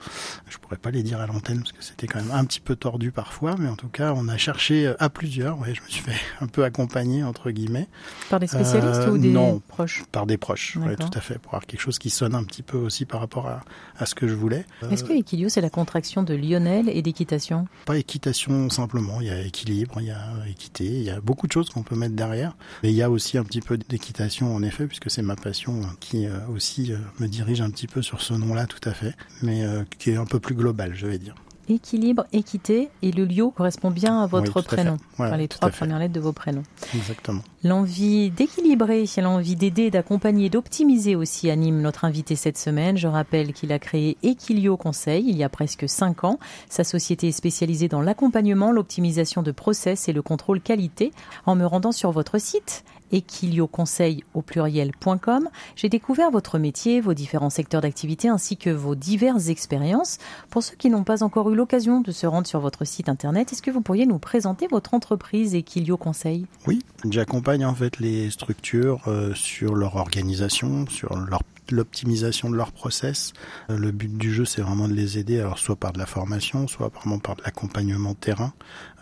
Je 0.48 0.58
pourrais 0.58 0.76
pas 0.76 0.92
les 0.92 1.02
dire 1.02 1.18
à 1.20 1.26
l'antenne 1.26 1.58
parce 1.58 1.72
que 1.72 1.82
c'était 1.82 2.06
quand 2.06 2.20
même 2.20 2.30
un 2.30 2.44
petit 2.44 2.60
peu 2.60 2.76
tordu 2.76 3.10
parfois, 3.10 3.56
mais 3.58 3.68
en 3.68 3.76
tout 3.76 3.88
cas, 3.88 4.12
on 4.16 4.28
a 4.28 4.36
cherché 4.36 4.51
euh, 4.70 4.94
à 4.98 5.08
plusieurs. 5.08 5.58
Ouais, 5.58 5.74
je 5.74 5.82
me 5.82 5.88
suis 5.88 6.02
fait 6.02 6.20
un 6.40 6.46
peu 6.46 6.64
accompagner 6.64 7.22
entre 7.24 7.50
guillemets. 7.50 7.88
Par 8.30 8.40
des 8.40 8.46
spécialistes 8.46 9.06
ou 9.10 9.18
des 9.18 9.30
non, 9.30 9.60
proches 9.68 10.04
Par 10.12 10.26
des 10.26 10.36
proches, 10.36 10.78
tout 10.98 11.18
à 11.18 11.20
fait, 11.20 11.38
pour 11.38 11.54
avoir 11.54 11.66
quelque 11.66 11.80
chose 11.80 11.98
qui 11.98 12.10
sonne 12.10 12.34
un 12.34 12.44
petit 12.44 12.62
peu 12.62 12.78
aussi 12.78 13.04
par 13.04 13.20
rapport 13.20 13.48
à, 13.48 13.60
à 13.98 14.06
ce 14.06 14.14
que 14.14 14.28
je 14.28 14.34
voulais. 14.34 14.64
Est-ce 14.90 15.04
que 15.04 15.12
Equilio 15.12 15.48
c'est 15.48 15.60
la 15.60 15.70
contraction 15.70 16.22
de 16.22 16.34
Lionel 16.34 16.88
et 16.88 17.02
d'équitation? 17.02 17.66
Pas 17.84 17.98
équitation 17.98 18.70
simplement. 18.70 19.20
Il 19.20 19.26
y 19.26 19.30
a 19.30 19.40
équilibre, 19.40 19.96
il 20.00 20.06
y 20.06 20.10
a 20.10 20.22
équité, 20.48 20.84
il 20.84 21.02
y 21.02 21.10
a 21.10 21.20
beaucoup 21.20 21.46
de 21.46 21.52
choses 21.52 21.70
qu'on 21.70 21.82
peut 21.82 21.96
mettre 21.96 22.14
derrière. 22.14 22.56
Mais 22.82 22.90
il 22.90 22.96
y 22.96 23.02
a 23.02 23.10
aussi 23.10 23.38
un 23.38 23.44
petit 23.44 23.60
peu 23.60 23.76
d'équitation 23.76 24.54
en 24.54 24.62
effet, 24.62 24.86
puisque 24.86 25.10
c'est 25.10 25.22
ma 25.22 25.36
passion 25.36 25.80
qui 26.00 26.26
euh, 26.26 26.38
aussi 26.52 26.92
euh, 26.92 26.96
me 27.18 27.26
dirige 27.26 27.60
un 27.60 27.70
petit 27.70 27.86
peu 27.86 28.02
sur 28.02 28.20
ce 28.20 28.34
nom-là, 28.34 28.66
tout 28.66 28.88
à 28.88 28.92
fait, 28.92 29.14
mais 29.42 29.64
euh, 29.64 29.84
qui 29.98 30.10
est 30.10 30.16
un 30.16 30.26
peu 30.26 30.40
plus 30.40 30.54
global, 30.54 30.92
je 30.94 31.06
vais 31.06 31.18
dire. 31.18 31.34
Équilibre, 31.72 32.26
équité 32.34 32.90
et 33.00 33.12
le 33.12 33.24
lieu 33.24 33.48
correspond 33.48 33.90
bien 33.90 34.22
à 34.22 34.26
votre 34.26 34.58
oui, 34.58 34.62
prénom, 34.62 34.98
voilà, 35.16 35.32
enfin, 35.32 35.38
les 35.38 35.48
trois 35.48 35.70
premières 35.70 35.98
lettres 35.98 36.12
de 36.12 36.20
vos 36.20 36.32
prénoms. 36.32 36.64
Exactement. 36.94 37.40
L'envie 37.64 38.30
d'équilibrer, 38.30 39.06
l'envie 39.16 39.56
d'aider, 39.56 39.90
d'accompagner, 39.90 40.50
d'optimiser 40.50 41.16
aussi 41.16 41.48
anime 41.48 41.80
notre 41.80 42.04
invité 42.04 42.36
cette 42.36 42.58
semaine. 42.58 42.98
Je 42.98 43.08
rappelle 43.08 43.54
qu'il 43.54 43.72
a 43.72 43.78
créé 43.78 44.18
Equilio 44.22 44.76
Conseil 44.76 45.24
il 45.26 45.36
y 45.36 45.44
a 45.44 45.48
presque 45.48 45.88
cinq 45.88 46.24
ans. 46.24 46.38
Sa 46.68 46.84
société 46.84 47.28
est 47.28 47.32
spécialisée 47.32 47.88
dans 47.88 48.02
l'accompagnement, 48.02 48.70
l'optimisation 48.70 49.42
de 49.42 49.50
process 49.50 50.10
et 50.10 50.12
le 50.12 50.20
contrôle 50.20 50.60
qualité. 50.60 51.10
En 51.46 51.54
me 51.54 51.64
rendant 51.64 51.92
sur 51.92 52.10
votre 52.10 52.38
site 52.38 52.84
equilioconseil 53.12 54.24
au 54.34 54.42
pluriel.com, 54.42 55.48
j'ai 55.76 55.88
découvert 55.88 56.30
votre 56.30 56.58
métier, 56.58 57.00
vos 57.00 57.14
différents 57.14 57.50
secteurs 57.50 57.80
d'activité 57.80 58.28
ainsi 58.28 58.56
que 58.56 58.70
vos 58.70 58.94
diverses 58.94 59.48
expériences. 59.48 60.18
Pour 60.50 60.62
ceux 60.62 60.76
qui 60.76 60.90
n'ont 60.90 61.04
pas 61.04 61.22
encore 61.22 61.50
eu 61.50 61.54
l'occasion 61.54 62.00
de 62.00 62.10
se 62.10 62.26
rendre 62.26 62.46
sur 62.46 62.60
votre 62.60 62.84
site 62.84 63.08
internet, 63.08 63.52
est-ce 63.52 63.62
que 63.62 63.70
vous 63.70 63.80
pourriez 63.82 64.06
nous 64.06 64.18
présenter 64.18 64.66
votre 64.66 64.94
entreprise 64.94 65.54
Equilio 65.54 65.96
Conseil 65.96 66.46
Oui, 66.66 66.80
j'accompagne 67.10 67.64
en 67.64 67.74
fait 67.74 68.00
les 68.00 68.30
structures 68.30 69.02
euh, 69.06 69.34
sur 69.34 69.74
leur 69.74 69.96
organisation, 69.96 70.86
sur 70.88 71.16
leur 71.16 71.42
l'optimisation 71.74 72.50
de 72.50 72.56
leur 72.56 72.72
process. 72.72 73.32
Le 73.68 73.90
but 73.90 74.16
du 74.16 74.32
jeu, 74.32 74.44
c'est 74.44 74.62
vraiment 74.62 74.88
de 74.88 74.94
les 74.94 75.18
aider, 75.18 75.40
alors 75.40 75.58
soit 75.58 75.76
par 75.76 75.92
de 75.92 75.98
la 75.98 76.06
formation, 76.06 76.68
soit 76.68 76.88
vraiment 76.88 77.18
par 77.18 77.36
de 77.36 77.42
l'accompagnement 77.42 78.14
terrain, 78.14 78.52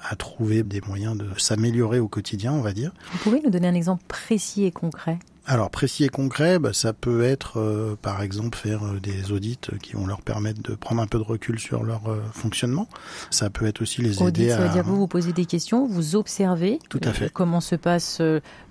à 0.09 0.17
trouver 0.17 0.62
des 0.62 0.81
moyens 0.81 1.17
de 1.17 1.27
s'améliorer 1.37 1.99
au 1.99 2.09
quotidien, 2.09 2.53
on 2.53 2.62
va 2.62 2.73
dire. 2.73 2.93
Vous 3.12 3.19
pouvez 3.19 3.41
nous 3.43 3.50
donner 3.50 3.69
un 3.69 3.75
exemple 3.75 4.05
précis 4.09 4.65
et 4.65 4.73
concret? 4.73 5.19
Alors 5.50 5.69
précis 5.69 6.04
et 6.04 6.09
concret, 6.09 6.61
bah, 6.61 6.73
ça 6.73 6.92
peut 6.92 7.25
être 7.25 7.59
euh, 7.59 7.97
par 8.00 8.23
exemple 8.23 8.57
faire 8.57 8.87
euh, 8.87 9.00
des 9.00 9.33
audits 9.33 9.59
qui 9.83 9.95
vont 9.95 10.07
leur 10.07 10.23
permettre 10.23 10.62
de 10.62 10.76
prendre 10.76 11.02
un 11.02 11.09
peu 11.09 11.19
de 11.19 11.25
recul 11.25 11.59
sur 11.59 11.83
leur 11.83 12.09
euh, 12.09 12.23
fonctionnement. 12.33 12.87
Ça 13.30 13.50
peut 13.50 13.66
être 13.66 13.83
aussi 13.83 14.00
les 14.00 14.23
Audit, 14.23 14.42
aider 14.42 14.50
ça 14.50 14.59
veut 14.59 14.66
à... 14.66 14.69
dire 14.69 14.85
que 14.85 14.87
vous 14.87 14.97
vous 14.97 15.09
posez 15.09 15.33
des 15.33 15.47
questions, 15.47 15.88
vous 15.88 16.14
observez. 16.14 16.78
Tout 16.88 17.00
à 17.02 17.12
fait. 17.12 17.33
comment 17.33 17.61
se 17.61 17.75
passe, 17.75 18.23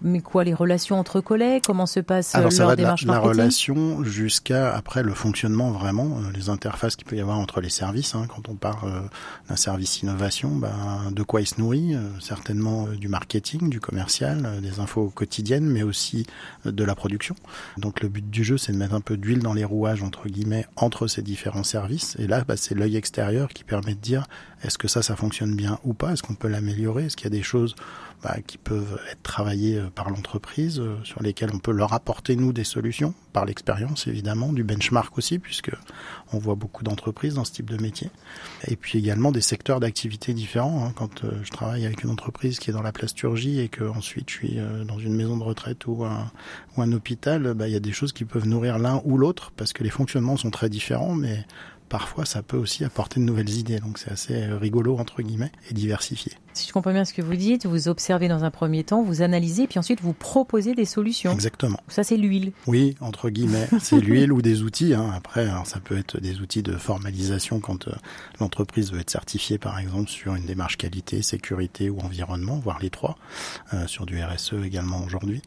mais 0.02 0.22
quoi 0.22 0.46
les 0.46 0.54
relations 0.54 0.98
entre 0.98 1.20
collègues, 1.20 1.64
comment 1.66 1.86
se 1.86 2.00
passe 2.00 2.34
Alors, 2.34 2.54
ça 2.54 2.60
leur 2.60 2.70
va 2.70 2.76
de 2.78 2.82
la, 2.82 2.86
démarche 2.86 3.06
la 3.06 3.14
marketing 3.14 3.30
relation 3.30 4.04
jusqu'à 4.06 4.74
après 4.74 5.04
le 5.04 5.14
fonctionnement 5.14 5.72
vraiment, 5.72 6.20
les 6.34 6.48
interfaces 6.48 6.96
qu'il 6.96 7.08
peut 7.08 7.18
y 7.18 7.22
avoir 7.22 7.40
entre 7.40 7.60
les 7.60 7.70
services. 7.70 8.16
Hein, 8.16 8.26
quand 8.34 8.48
on 8.48 8.56
parle 8.56 9.10
d'un 9.50 9.58
service 9.58 10.02
innovation, 10.02 10.56
ben, 10.56 11.12
de 11.12 11.24
quoi 11.24 11.42
il 11.42 11.48
se 11.48 11.60
nourrit 11.60 11.98
Certainement 12.22 12.88
du 12.88 13.10
marketing, 13.10 13.70
du 13.70 13.82
commercial, 13.82 14.62
des 14.62 14.80
infos 14.80 15.12
quotidiennes, 15.14 15.66
mais 15.66 15.84
aussi 15.84 16.26
de 16.72 16.84
la 16.84 16.96
production. 16.96 17.36
Donc 17.78 18.02
le 18.02 18.10
but 18.10 18.30
du 18.30 18.44
jeu, 18.44 18.58
c'est 18.58 18.72
de 18.72 18.78
mettre 18.78 18.94
un 18.94 19.02
peu 19.02 19.18
d'huile 19.18 19.40
dans 19.40 19.54
les 19.54 19.64
rouages, 19.64 20.04
entre 20.04 20.28
guillemets, 20.28 20.66
entre 20.76 21.08
ces 21.08 21.22
différents 21.22 21.64
services. 21.64 22.16
Et 22.20 22.28
là, 22.28 22.44
bah, 22.48 22.58
c'est 22.58 22.76
l'œil 22.76 22.96
extérieur 22.96 23.50
qui 23.50 23.64
permet 23.64 23.96
de 23.96 24.00
dire, 24.00 24.28
est-ce 24.64 24.78
que 24.78 24.88
ça, 24.88 25.02
ça 25.02 25.16
fonctionne 25.16 25.56
bien 25.56 25.80
ou 25.84 25.94
pas? 25.94 26.14
Est-ce 26.14 26.24
qu'on 26.24 26.36
peut 26.36 26.48
l'améliorer? 26.48 27.06
Est-ce 27.06 27.18
qu'il 27.18 27.26
y 27.26 27.34
a 27.34 27.38
des 27.38 27.44
choses 27.44 27.76
bah, 28.22 28.38
qui 28.46 28.58
peuvent 28.58 29.00
être 29.10 29.24
travaillées 29.24 29.82
par 29.96 30.10
l'entreprise, 30.10 30.80
euh, 30.80 30.98
sur 31.04 31.24
lesquelles 31.24 31.52
on 31.54 31.60
peut 31.60 31.72
leur 31.72 31.94
apporter, 31.94 32.36
nous, 32.36 32.52
des 32.52 32.66
solutions, 32.66 33.14
par 33.32 33.46
l'expérience, 33.46 34.08
évidemment, 34.08 34.52
du 34.52 34.64
benchmark 34.64 35.18
aussi, 35.18 35.40
puisque 35.40 35.72
on 36.34 36.38
voit 36.38 36.56
beaucoup 36.56 36.84
d'entreprises 36.84 37.36
dans 37.36 37.46
ce 37.46 37.54
type 37.54 37.70
de 37.70 37.82
métier. 37.82 38.10
Et 38.68 38.76
puis 38.76 39.00
également 39.00 39.32
des 39.32 39.42
secteurs 39.42 39.80
d'activité 39.80 40.34
différents. 40.34 40.86
Hein. 40.86 40.94
Quand 40.96 41.24
euh, 41.24 41.32
je 41.44 41.52
travaille 41.52 41.86
avec 41.86 42.04
une 42.04 42.10
entreprise 42.10 42.60
qui 42.60 42.70
est 42.70 42.74
dans 42.74 42.82
la 42.82 42.92
plasturgie 42.92 43.60
et 43.60 43.70
que 43.70 43.86
ensuite 43.86 44.30
je 44.30 44.36
suis 44.36 44.60
euh, 44.60 44.84
dans 44.84 45.00
une 45.00 45.16
maison 45.16 45.38
de 45.38 45.44
retraite 45.44 45.88
ou 45.88 46.04
un, 46.04 46.30
ou 46.76 46.82
un 46.82 46.92
hôpital, 46.92 47.54
bah, 47.54 47.68
il 47.68 47.74
y 47.74 47.78
a 47.78 47.82
des 47.82 47.94
choses 47.94 48.12
qui 48.12 48.26
peuvent 48.26 48.48
nourrir 48.48 48.80
l'un 48.80 49.02
ou 49.06 49.18
l'autre, 49.18 49.52
parce 49.56 49.72
que 49.72 49.84
les 49.84 49.90
fonctionnements 49.90 50.36
sont 50.36 50.52
très 50.52 50.70
différents, 50.70 51.16
mais 51.16 51.46
parfois 51.88 52.26
ça 52.26 52.44
peut 52.44 52.58
aussi 52.58 52.84
apporter 52.84 53.22
de 53.22 53.26
nouvelles 53.26 53.50
idées. 53.50 53.80
Donc 53.80 53.98
c'est 53.98 54.12
assez 54.12 54.46
rigolo, 54.46 54.98
entre 54.98 55.22
guillemets, 55.22 55.52
et 55.70 55.74
diversifié. 55.74 56.34
Si 56.54 56.68
je 56.68 56.74
comprends 56.74 56.92
bien 56.92 57.06
ce 57.06 57.14
que 57.14 57.22
vous 57.22 57.36
dites, 57.36 57.66
vous 57.66 57.88
observez 57.88 58.28
dans 58.28 58.44
un 58.44 58.52
premier 58.52 58.84
temps, 58.84 59.04
vous 59.04 59.22
analysez, 59.22 59.68
puis 59.68 59.80
ensuite 59.80 60.02
vous 60.02 60.14
proposez 60.14 60.74
des 60.74 60.86
solutions. 60.86 61.32
Exactement. 61.32 61.80
Ça, 61.88 62.04
c'est 62.04 62.18
l'huile. 62.18 62.52
Oui, 62.68 62.96
entre 63.02 63.30
guillemets, 63.30 63.68
c'est 63.80 64.00
l'huile 64.00 64.34
ou 64.34 64.42
des 64.42 64.64
outils. 64.64 64.94
Hein. 64.94 65.12
Après, 65.16 65.48
alors, 65.48 65.68
ça 65.68 65.80
peut 65.80 65.98
être 65.98 66.20
des 66.20 66.42
outils 66.42 66.64
de 66.64 66.74
formalisation 66.74 67.60
quand 67.60 67.88
euh, 67.88 67.92
l'entreprise 68.40 68.92
veut 68.92 69.00
être 69.00 69.10
certifiée, 69.10 69.58
par 69.58 69.80
exemple, 69.80 70.10
sur 70.10 70.36
une 70.36 70.46
démarche 70.46 70.78
qualité, 70.78 71.22
sécurité 71.22 71.90
ou 71.90 72.00
environnement, 72.00 72.60
voire 72.60 72.80
les 72.80 72.90
trois, 72.90 73.18
euh, 73.74 73.88
sur 73.88 74.06
du 74.06 74.22
RSE 74.22 74.56
également 74.64 75.04
aujourd'hui. 75.04 75.42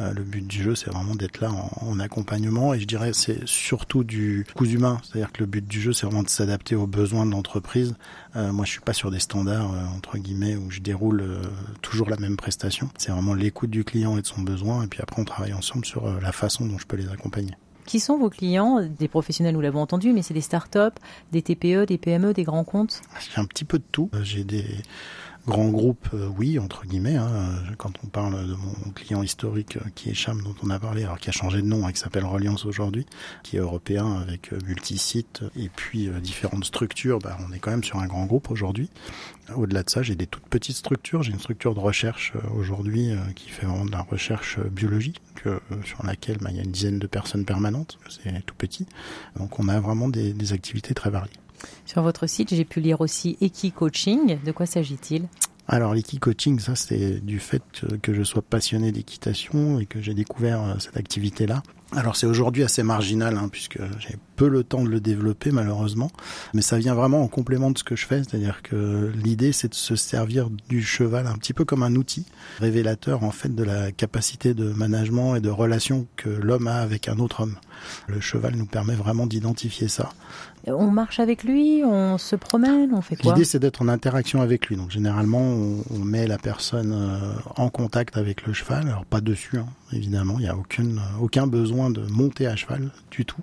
Euh, 0.00 0.12
le 0.12 0.22
but 0.22 0.46
du 0.46 0.62
jeu, 0.62 0.74
c'est 0.74 0.90
vraiment 0.90 1.14
d'être 1.14 1.40
là 1.40 1.50
en, 1.50 1.70
en, 1.88 2.00
accompagnement, 2.00 2.74
et 2.74 2.80
je 2.80 2.86
dirais 2.86 3.12
c'est 3.12 3.46
surtout 3.46 4.04
du 4.04 4.46
coût 4.54 4.66
humain, 4.66 5.00
c'est-à-dire 5.02 5.32
que 5.32 5.40
le 5.40 5.46
but 5.46 5.66
du 5.66 5.80
jeu, 5.80 5.92
c'est 5.92 6.06
vraiment 6.06 6.22
de 6.22 6.28
s'adapter 6.28 6.74
aux 6.74 6.86
besoins 6.86 7.26
de 7.26 7.30
l'entreprise. 7.30 7.94
moi, 8.34 8.64
je 8.64 8.70
suis 8.70 8.80
pas 8.80 8.92
sur 8.92 9.10
des 9.10 9.18
standards 9.18 9.70
entre 9.96 10.18
guillemets 10.18 10.57
où 10.58 10.70
je 10.70 10.80
déroule 10.80 11.20
euh, 11.20 11.42
toujours 11.82 12.08
la 12.10 12.16
même 12.16 12.36
prestation. 12.36 12.88
C'est 12.98 13.10
vraiment 13.10 13.34
l'écoute 13.34 13.70
du 13.70 13.84
client 13.84 14.18
et 14.18 14.22
de 14.22 14.26
son 14.26 14.42
besoin, 14.42 14.84
et 14.84 14.86
puis 14.86 15.00
après 15.02 15.20
on 15.20 15.24
travaille 15.24 15.52
ensemble 15.52 15.84
sur 15.84 16.06
euh, 16.06 16.20
la 16.20 16.32
façon 16.32 16.66
dont 16.66 16.78
je 16.78 16.86
peux 16.86 16.96
les 16.96 17.08
accompagner. 17.08 17.52
Qui 17.86 18.00
sont 18.00 18.18
vos 18.18 18.28
clients? 18.28 18.82
Des 18.98 19.08
professionnels, 19.08 19.54
nous 19.54 19.62
l'avons 19.62 19.80
entendu, 19.80 20.12
mais 20.12 20.20
c'est 20.20 20.34
des 20.34 20.42
startups, 20.42 20.98
des 21.32 21.40
TPE, 21.40 21.86
des 21.86 21.96
PME, 21.96 22.34
des 22.34 22.44
grands 22.44 22.64
comptes? 22.64 23.00
J'ai 23.34 23.40
un 23.40 23.46
petit 23.46 23.64
peu 23.64 23.78
de 23.78 23.84
tout. 23.90 24.10
J'ai 24.22 24.44
des 24.44 24.66
grands 25.46 25.68
groupes, 25.68 26.08
euh, 26.14 26.28
oui, 26.36 26.58
entre 26.58 26.84
guillemets. 26.86 27.16
Hein, 27.16 27.54
quand 27.78 27.92
on 28.04 28.06
parle 28.06 28.46
de 28.46 28.54
mon 28.54 28.90
client 28.94 29.22
historique 29.22 29.76
euh, 29.76 29.88
qui 29.94 30.10
est 30.10 30.14
Cham, 30.14 30.42
dont 30.42 30.54
on 30.62 30.70
a 30.70 30.78
parlé, 30.78 31.04
alors 31.04 31.18
qui 31.18 31.28
a 31.28 31.32
changé 31.32 31.62
de 31.62 31.66
nom 31.66 31.88
et 31.88 31.92
qui 31.92 32.00
s'appelle 32.00 32.24
Reliance 32.24 32.64
aujourd'hui, 32.64 33.06
qui 33.42 33.56
est 33.56 33.60
européen 33.60 34.20
avec 34.20 34.52
euh, 34.52 34.58
multi-sites 34.66 35.42
et 35.56 35.68
puis 35.68 36.08
euh, 36.08 36.20
différentes 36.20 36.64
structures, 36.64 37.18
bah, 37.18 37.36
on 37.46 37.52
est 37.52 37.58
quand 37.58 37.70
même 37.70 37.84
sur 37.84 37.98
un 37.98 38.06
grand 38.06 38.26
groupe 38.26 38.50
aujourd'hui. 38.50 38.90
Au-delà 39.54 39.82
de 39.82 39.90
ça, 39.90 40.02
j'ai 40.02 40.14
des 40.14 40.26
toutes 40.26 40.46
petites 40.46 40.76
structures. 40.76 41.22
J'ai 41.22 41.32
une 41.32 41.38
structure 41.38 41.74
de 41.74 41.80
recherche 41.80 42.32
euh, 42.36 42.40
aujourd'hui 42.54 43.10
qui 43.34 43.48
fait 43.48 43.66
vraiment 43.66 43.84
de 43.84 43.90
la 43.90 44.02
recherche 44.02 44.60
biologique, 44.60 45.22
sur 45.84 46.04
laquelle 46.04 46.38
bah, 46.38 46.50
il 46.50 46.56
y 46.56 46.60
a 46.60 46.64
une 46.64 46.72
dizaine 46.72 46.98
de 46.98 47.06
personnes 47.06 47.44
permanentes. 47.44 47.98
C'est 48.08 48.44
tout 48.44 48.54
petit. 48.56 48.86
Donc 49.36 49.58
on 49.58 49.68
a 49.68 49.80
vraiment 49.80 50.08
des, 50.08 50.32
des 50.32 50.52
activités 50.52 50.94
très 50.94 51.10
variées. 51.10 51.32
Sur 51.86 52.02
votre 52.02 52.26
site, 52.26 52.54
j'ai 52.54 52.64
pu 52.64 52.80
lire 52.80 53.00
aussi 53.00 53.36
Eki 53.40 53.72
Coaching. 53.72 54.38
De 54.44 54.52
quoi 54.52 54.66
s'agit-il? 54.66 55.28
Alors 55.70 55.92
l'équi-coaching, 55.92 56.60
ça 56.60 56.74
c'est 56.74 57.20
du 57.20 57.38
fait 57.38 57.62
que 58.00 58.14
je 58.14 58.22
sois 58.22 58.40
passionné 58.40 58.90
d'équitation 58.90 59.78
et 59.78 59.84
que 59.84 60.00
j'ai 60.00 60.14
découvert 60.14 60.76
cette 60.78 60.96
activité-là. 60.96 61.62
Alors 61.92 62.16
c'est 62.16 62.26
aujourd'hui 62.26 62.62
assez 62.62 62.82
marginal 62.82 63.36
hein, 63.36 63.48
puisque 63.50 63.78
j'ai 63.98 64.16
peu 64.38 64.48
le 64.48 64.64
temps 64.64 64.82
de 64.82 64.88
le 64.88 65.00
développer 65.00 65.50
malheureusement, 65.50 66.10
mais 66.54 66.62
ça 66.62 66.78
vient 66.78 66.94
vraiment 66.94 67.22
en 67.22 67.28
complément 67.28 67.70
de 67.70 67.76
ce 67.78 67.84
que 67.84 67.94
je 67.94 68.06
fais, 68.06 68.22
c'est-à-dire 68.22 68.62
que 68.62 69.12
l'idée 69.22 69.52
c'est 69.52 69.68
de 69.68 69.74
se 69.74 69.96
servir 69.96 70.48
du 70.68 70.82
cheval 70.82 71.26
un 71.26 71.34
petit 71.34 71.52
peu 71.52 71.66
comme 71.66 71.82
un 71.82 71.94
outil 71.94 72.24
révélateur 72.60 73.22
en 73.22 73.30
fait 73.30 73.54
de 73.54 73.62
la 73.62 73.92
capacité 73.92 74.54
de 74.54 74.70
management 74.70 75.36
et 75.36 75.40
de 75.40 75.50
relation 75.50 76.06
que 76.16 76.30
l'homme 76.30 76.66
a 76.66 76.76
avec 76.76 77.08
un 77.08 77.18
autre 77.18 77.42
homme. 77.42 77.56
Le 78.08 78.20
cheval 78.20 78.56
nous 78.56 78.66
permet 78.66 78.94
vraiment 78.94 79.26
d'identifier 79.26 79.86
ça. 79.86 80.10
On 80.66 80.90
marche 80.90 81.20
avec 81.20 81.44
lui, 81.44 81.82
on 81.84 82.18
se 82.18 82.34
promène, 82.34 82.92
on 82.92 83.00
fait 83.00 83.16
quoi 83.16 83.32
L'idée 83.32 83.44
c'est 83.44 83.60
d'être 83.60 83.80
en 83.80 83.88
interaction 83.88 84.42
avec 84.42 84.66
lui. 84.66 84.76
Donc 84.76 84.90
généralement 84.90 85.40
on, 85.40 85.84
on 85.90 85.98
met 85.98 86.26
la 86.26 86.38
personne 86.38 86.92
euh, 86.92 87.32
en 87.56 87.70
contact 87.70 88.16
avec 88.16 88.46
le 88.46 88.52
cheval, 88.52 88.88
alors 88.88 89.06
pas 89.06 89.20
dessus 89.20 89.58
hein, 89.58 89.66
évidemment, 89.92 90.34
il 90.38 90.42
n'y 90.42 90.48
a 90.48 90.56
aucune, 90.56 91.00
aucun 91.20 91.46
besoin 91.46 91.58
besoin 91.58 91.90
de 91.90 92.02
monter 92.02 92.46
à 92.46 92.54
cheval 92.56 92.90
du 93.10 93.24
tout. 93.24 93.42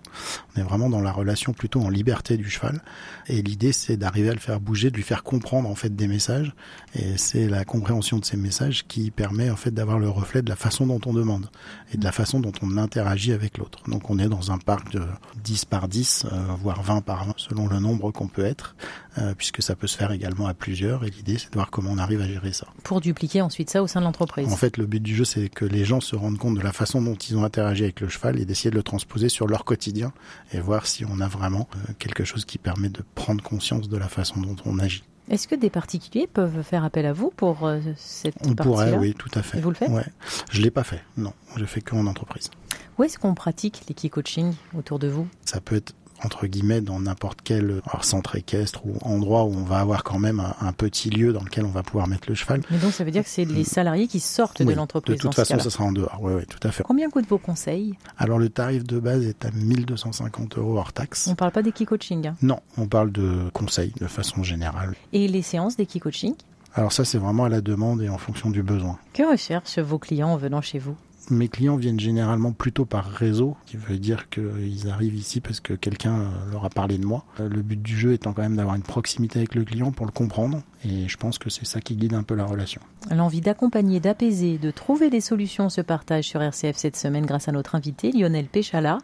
On 0.56 0.62
est 0.62 0.64
vraiment 0.64 0.85
dans 0.90 1.02
la 1.02 1.12
relation 1.12 1.54
plutôt 1.54 1.82
en 1.82 1.90
liberté 1.90 2.38
du 2.38 2.50
cheval. 2.50 2.82
Et 3.28 3.42
l'idée, 3.42 3.72
c'est 3.72 3.98
d'arriver 3.98 4.30
à 4.30 4.34
le 4.34 4.40
faire 4.40 4.60
bouger, 4.60 4.92
de 4.92 4.96
lui 4.96 5.04
faire 5.04 5.24
comprendre 5.24 5.70
en 5.70 5.76
fait 5.76 5.96
des 5.96 6.08
messages. 6.08 6.54
Et 6.96 7.18
c'est 7.18 7.48
la 7.48 7.66
compréhension 7.66 8.20
de 8.20 8.26
ces 8.26 8.38
messages 8.38 8.86
qui 8.88 9.12
permet 9.12 9.50
en 9.50 9.56
fait 9.56 9.72
d'avoir 9.72 10.00
le 10.00 10.10
reflet 10.10 10.42
de 10.42 10.50
la 10.50 10.56
façon 10.56 10.88
dont 10.88 11.02
on 11.06 11.14
demande 11.14 11.50
et 11.94 11.98
de 11.98 12.04
la 12.04 12.12
façon 12.12 12.40
dont 12.40 12.52
on 12.62 12.78
interagit 12.78 13.34
avec 13.34 13.58
l'autre. 13.58 13.80
Donc 13.88 14.10
on 14.10 14.20
est 14.20 14.28
dans 14.28 14.52
un 14.52 14.58
parc 14.58 14.92
de 14.92 15.02
10 15.44 15.66
par 15.66 15.88
10, 15.88 16.26
euh, 16.26 16.46
voire 16.62 16.82
20 16.82 17.02
par 17.02 17.26
20, 17.26 17.34
selon 17.38 17.68
le 17.68 17.80
nombre 17.80 18.12
qu'on 18.12 18.28
peut 18.28 18.46
être, 18.46 18.76
euh, 19.18 19.34
puisque 19.36 19.62
ça 19.62 19.76
peut 19.76 19.88
se 19.88 19.98
faire 19.98 20.12
également 20.12 20.48
à 20.48 20.54
plusieurs. 20.54 21.04
Et 21.04 21.10
l'idée, 21.10 21.38
c'est 21.38 21.50
de 21.50 21.56
voir 21.56 21.72
comment 21.72 21.92
on 21.92 21.98
arrive 21.98 22.22
à 22.22 22.28
gérer 22.28 22.54
ça. 22.54 22.68
Pour 22.84 23.02
dupliquer 23.02 23.42
ensuite 23.42 23.70
ça 23.70 23.82
au 23.84 23.88
sein 23.88 24.00
de 24.00 24.06
l'entreprise. 24.06 24.52
En 24.52 24.58
fait, 24.58 24.78
le 24.78 24.86
but 24.86 25.02
du 25.02 25.16
jeu, 25.16 25.26
c'est 25.26 25.50
que 25.50 25.66
les 25.66 25.86
gens 25.86 26.02
se 26.02 26.16
rendent 26.16 26.38
compte 26.38 26.56
de 26.56 26.62
la 26.62 26.72
façon 26.72 27.02
dont 27.02 27.16
ils 27.16 27.38
ont 27.38 27.44
interagi 27.44 27.84
avec 27.84 28.02
le 28.02 28.10
cheval 28.10 28.40
et 28.40 28.46
d'essayer 28.46 28.72
de 28.72 28.76
le 28.76 28.84
transposer 28.84 29.30
sur 29.30 29.48
leur 29.48 29.66
quotidien 29.66 30.12
et 30.52 30.60
voir 30.60 30.75
si 30.84 31.06
on 31.06 31.20
a 31.22 31.28
vraiment 31.28 31.68
euh, 31.76 31.94
quelque 32.00 32.24
chose 32.24 32.46
qui 32.46 32.58
permet 32.58 32.90
de 32.90 33.04
prendre 33.16 33.44
conscience 33.44 33.88
de 33.88 33.98
la 33.98 34.10
façon 34.10 34.42
dont 34.42 34.56
on 34.66 34.80
agit. 34.80 35.04
Est-ce 35.30 35.48
que 35.48 35.56
des 35.56 35.72
particuliers 35.72 36.28
peuvent 36.28 36.62
faire 36.62 36.84
appel 36.84 37.06
à 37.06 37.14
vous 37.14 37.32
pour 37.36 37.66
euh, 37.66 37.80
cette 37.98 38.36
On 38.46 38.54
pourrait, 38.54 38.96
oui, 38.98 39.16
tout 39.18 39.32
à 39.34 39.42
fait. 39.42 39.58
Et 39.58 39.62
vous 39.62 39.70
le 39.70 39.76
faites 39.76 39.90
ouais. 39.90 40.06
Je 40.52 40.62
l'ai 40.62 40.70
pas 40.70 40.84
fait, 40.84 41.02
non. 41.18 41.34
Je 41.56 41.66
fais 41.66 41.82
que 41.82 41.96
en 41.96 42.06
entreprise. 42.06 42.52
Où 42.98 43.04
est-ce 43.04 43.18
qu'on 43.18 43.34
pratique 43.34 43.84
l'équi-coaching 43.88 44.54
autour 44.78 45.00
de 45.00 45.08
vous? 45.08 45.28
Ça 45.44 45.62
peut 45.62 45.76
être 45.76 45.94
entre 46.24 46.48
guillemets 46.48 46.82
dans 46.82 47.00
n'importe 47.00 47.40
quel 47.44 47.82
alors, 47.88 48.06
centre 48.06 48.36
équestre 48.36 48.86
ou 48.86 48.98
endroit 49.02 49.44
où 49.44 49.54
on 49.54 49.64
va 49.64 49.80
avoir 49.80 50.04
quand 50.04 50.20
même 50.20 50.40
un, 50.40 50.56
un, 50.62 50.74
petit 50.74 51.10
lieu 51.10 51.34
dans 51.34 51.44
lequel 51.44 51.66
on 51.66 51.70
va 51.70 51.84
pouvoir 51.84 52.08
mettre 52.08 52.30
le 52.30 52.36
cheval. 52.36 52.62
Mais 52.72 52.78
donc 52.78 52.94
ça 52.94 53.04
veut 53.04 53.12
dire 53.12 53.24
que 53.24 53.30
c'est 53.30 53.46
les 53.46 53.64
salariés 53.64 54.08
qui 54.08 54.20
sortent 54.20 54.60
oui, 54.60 54.66
de 54.66 54.74
l'entreprise. 54.74 55.18
De 55.18 55.22
toute 55.22 55.36
façon, 55.36 55.60
ça 55.60 55.70
sera 55.70 55.84
en 55.84 55.92
dehors. 55.92 56.20
Oui, 56.22 56.34
oui, 56.36 56.46
tout 56.46 56.66
à 56.68 56.72
fait. 56.72 56.84
Combien 56.84 57.10
coûtent 57.10 57.28
vos 57.28 57.38
conseils? 57.38 57.96
Alors 58.18 58.40
le 58.40 58.50
tarif 58.50 58.84
de 58.84 59.00
base 59.00 59.24
est 59.26 59.46
à 59.46 59.52
1250 59.52 60.58
euros 60.58 60.78
hors 60.78 60.94
taxe. 60.94 61.28
On 61.28 61.36
parle 61.36 61.52
pas 61.52 61.62
d'équi-coaching 61.62 62.28
hein? 62.28 62.36
Non, 62.42 62.60
on 62.78 62.88
parle 62.88 63.12
de 63.12 63.50
conseils 63.54 63.94
de 64.00 64.08
façon 64.08 64.44
générale. 64.44 64.96
Et 65.14 65.28
les 65.28 65.42
séances 65.42 65.76
d'équi-coaching? 65.76 66.36
Alors 66.74 66.92
ça, 66.92 67.06
c'est 67.06 67.18
vraiment 67.18 67.46
à 67.46 67.50
la 67.50 67.62
demande 67.62 68.02
et 68.02 68.10
en 68.10 68.18
fonction 68.18 68.50
du 68.50 68.62
besoin. 68.62 69.00
Que 69.14 69.24
recherchent 69.24 69.80
vos 69.80 69.98
clients 69.98 70.30
en 70.30 70.38
venant 70.38 70.62
chez 70.62 70.78
vous? 70.78 70.96
Mes 71.30 71.48
clients 71.48 71.76
viennent 71.76 72.00
généralement 72.00 72.52
plutôt 72.52 72.86
par 72.86 73.06
réseau, 73.06 73.56
qui 73.66 73.78
veut 73.78 73.98
dire 73.98 74.30
qu'ils 74.30 74.90
arrivent 74.90 75.16
ici 75.16 75.42
parce 75.42 75.60
que 75.60 75.74
quelqu'un 75.74 76.30
leur 76.52 76.66
a 76.66 76.70
parlé 76.70 76.98
de 76.98 77.06
moi. 77.06 77.26
Le 77.40 77.62
but 77.62 77.82
du 77.82 77.98
jeu 77.98 78.14
étant 78.14 78.34
quand 78.34 78.42
même 78.42 78.56
d'avoir 78.56 78.76
une 78.76 78.84
proximité 78.84 79.40
avec 79.40 79.56
le 79.56 79.64
client 79.64 79.92
pour 79.92 80.06
le 80.06 80.12
comprendre, 80.12 80.62
et 80.84 81.08
je 81.08 81.18
pense 81.18 81.38
que 81.38 81.50
c'est 81.50 81.66
ça 81.66 81.82
qui 81.82 81.96
guide 81.96 82.14
un 82.14 82.24
peu 82.24 82.36
la 82.36 82.46
relation. 82.46 82.82
L'envie 83.12 83.42
d'accompagner, 83.42 84.00
d'apaiser, 84.00 84.58
de 84.58 84.72
trouver 84.72 85.10
des 85.10 85.22
solutions 85.22 85.70
se 85.70 85.82
partage 85.82 86.26
sur 86.26 86.42
RCF 86.42 86.76
cette 86.76 86.96
semaine 86.96 87.26
grâce 87.26 87.48
à 87.48 87.52
notre 87.52 87.76
invité 87.76 88.12
Lionel 88.12 88.46
Péchala, 88.46 88.98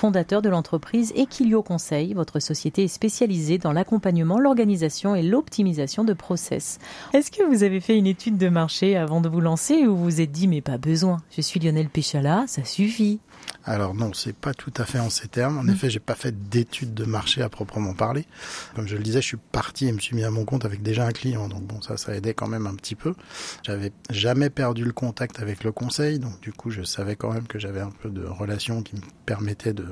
fondateur 0.00 0.40
de 0.40 0.48
l'entreprise 0.48 1.12
Equilio 1.14 1.62
Conseil. 1.62 2.14
Votre 2.14 2.40
société 2.40 2.84
est 2.84 2.88
spécialisée 2.88 3.58
dans 3.58 3.72
l'accompagnement, 3.72 4.38
l'organisation 4.38 5.14
et 5.14 5.22
l'optimisation 5.22 6.04
de 6.04 6.14
process. 6.14 6.78
Est-ce 7.12 7.30
que 7.30 7.42
vous 7.42 7.64
avez 7.64 7.80
fait 7.80 7.98
une 7.98 8.06
étude 8.06 8.38
de 8.38 8.48
marché 8.48 8.96
avant 8.96 9.20
de 9.20 9.28
vous 9.28 9.42
lancer 9.42 9.86
ou 9.86 9.94
vous 9.94 10.22
êtes 10.22 10.32
dit 10.32 10.48
mais 10.48 10.62
pas 10.62 10.78
besoin, 10.78 11.18
je 11.30 11.42
suis 11.42 11.60
Lionel 11.60 11.90
Péchala, 11.90 12.44
ça 12.46 12.64
suffit 12.64 13.20
alors 13.64 13.94
non, 13.94 14.12
c'est 14.12 14.34
pas 14.34 14.54
tout 14.54 14.72
à 14.76 14.84
fait 14.84 14.98
en 14.98 15.10
ces 15.10 15.28
termes. 15.28 15.58
En 15.58 15.64
mmh. 15.64 15.70
effet, 15.70 15.90
j'ai 15.90 16.00
pas 16.00 16.14
fait 16.14 16.48
d'études 16.48 16.94
de 16.94 17.04
marché 17.04 17.42
à 17.42 17.48
proprement 17.48 17.94
parler. 17.94 18.26
Comme 18.74 18.86
je 18.86 18.96
le 18.96 19.02
disais, 19.02 19.20
je 19.20 19.26
suis 19.26 19.36
parti 19.36 19.86
et 19.86 19.92
me 19.92 19.98
suis 19.98 20.16
mis 20.16 20.24
à 20.24 20.30
mon 20.30 20.44
compte 20.44 20.64
avec 20.64 20.82
déjà 20.82 21.06
un 21.06 21.12
client. 21.12 21.48
Donc 21.48 21.62
bon, 21.62 21.80
ça, 21.80 21.96
ça 21.96 22.14
aidait 22.14 22.34
quand 22.34 22.48
même 22.48 22.66
un 22.66 22.74
petit 22.74 22.94
peu. 22.94 23.14
J'avais 23.62 23.92
jamais 24.08 24.50
perdu 24.50 24.84
le 24.84 24.92
contact 24.92 25.40
avec 25.40 25.64
le 25.64 25.72
conseil, 25.72 26.18
donc 26.18 26.40
du 26.40 26.52
coup, 26.52 26.70
je 26.70 26.82
savais 26.82 27.16
quand 27.16 27.32
même 27.32 27.46
que 27.46 27.58
j'avais 27.58 27.80
un 27.80 27.90
peu 27.90 28.08
de 28.08 28.24
relation 28.24 28.82
qui 28.82 28.96
me 28.96 29.02
permettait 29.26 29.74
de 29.74 29.86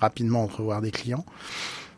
rapidement 0.00 0.42
entrevoir 0.42 0.80
des 0.80 0.90
clients. 0.90 1.24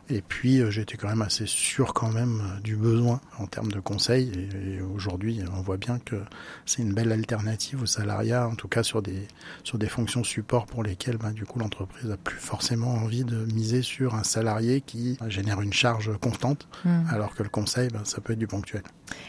Et 0.09 0.21
puis 0.21 0.59
euh, 0.59 0.69
j'étais 0.69 0.97
quand 0.97 1.07
même 1.07 1.21
assez 1.21 1.45
sûr 1.45 1.93
quand 1.93 2.11
même 2.11 2.41
euh, 2.41 2.59
du 2.59 2.75
besoin 2.75 3.21
en 3.39 3.47
termes 3.47 3.71
de 3.71 3.79
conseils. 3.79 4.31
Et, 4.35 4.75
et 4.75 4.81
aujourd'hui, 4.81 5.41
on 5.55 5.61
voit 5.61 5.77
bien 5.77 5.99
que 5.99 6.21
c'est 6.65 6.81
une 6.81 6.93
belle 6.93 7.11
alternative 7.11 7.83
au 7.83 7.85
salariat, 7.85 8.47
en 8.47 8.55
tout 8.55 8.67
cas 8.67 8.83
sur 8.83 9.01
des 9.01 9.27
sur 9.63 9.77
des 9.77 9.87
fonctions 9.87 10.23
support 10.23 10.65
pour 10.65 10.83
lesquelles, 10.83 11.17
bah, 11.17 11.31
du 11.31 11.45
coup, 11.45 11.59
l'entreprise 11.59 12.11
a 12.11 12.17
plus 12.17 12.39
forcément 12.39 12.93
envie 12.95 13.23
de 13.23 13.45
miser 13.53 13.81
sur 13.81 14.15
un 14.15 14.23
salarié 14.23 14.81
qui 14.81 15.17
génère 15.27 15.61
une 15.61 15.73
charge 15.73 16.11
constante, 16.19 16.67
mmh. 16.83 16.89
alors 17.09 17.33
que 17.33 17.43
le 17.43 17.49
conseil, 17.49 17.89
bah, 17.89 18.01
ça 18.03 18.19
peut 18.19 18.33
être 18.33 18.39
du 18.39 18.47
ponctuel. 18.47 18.83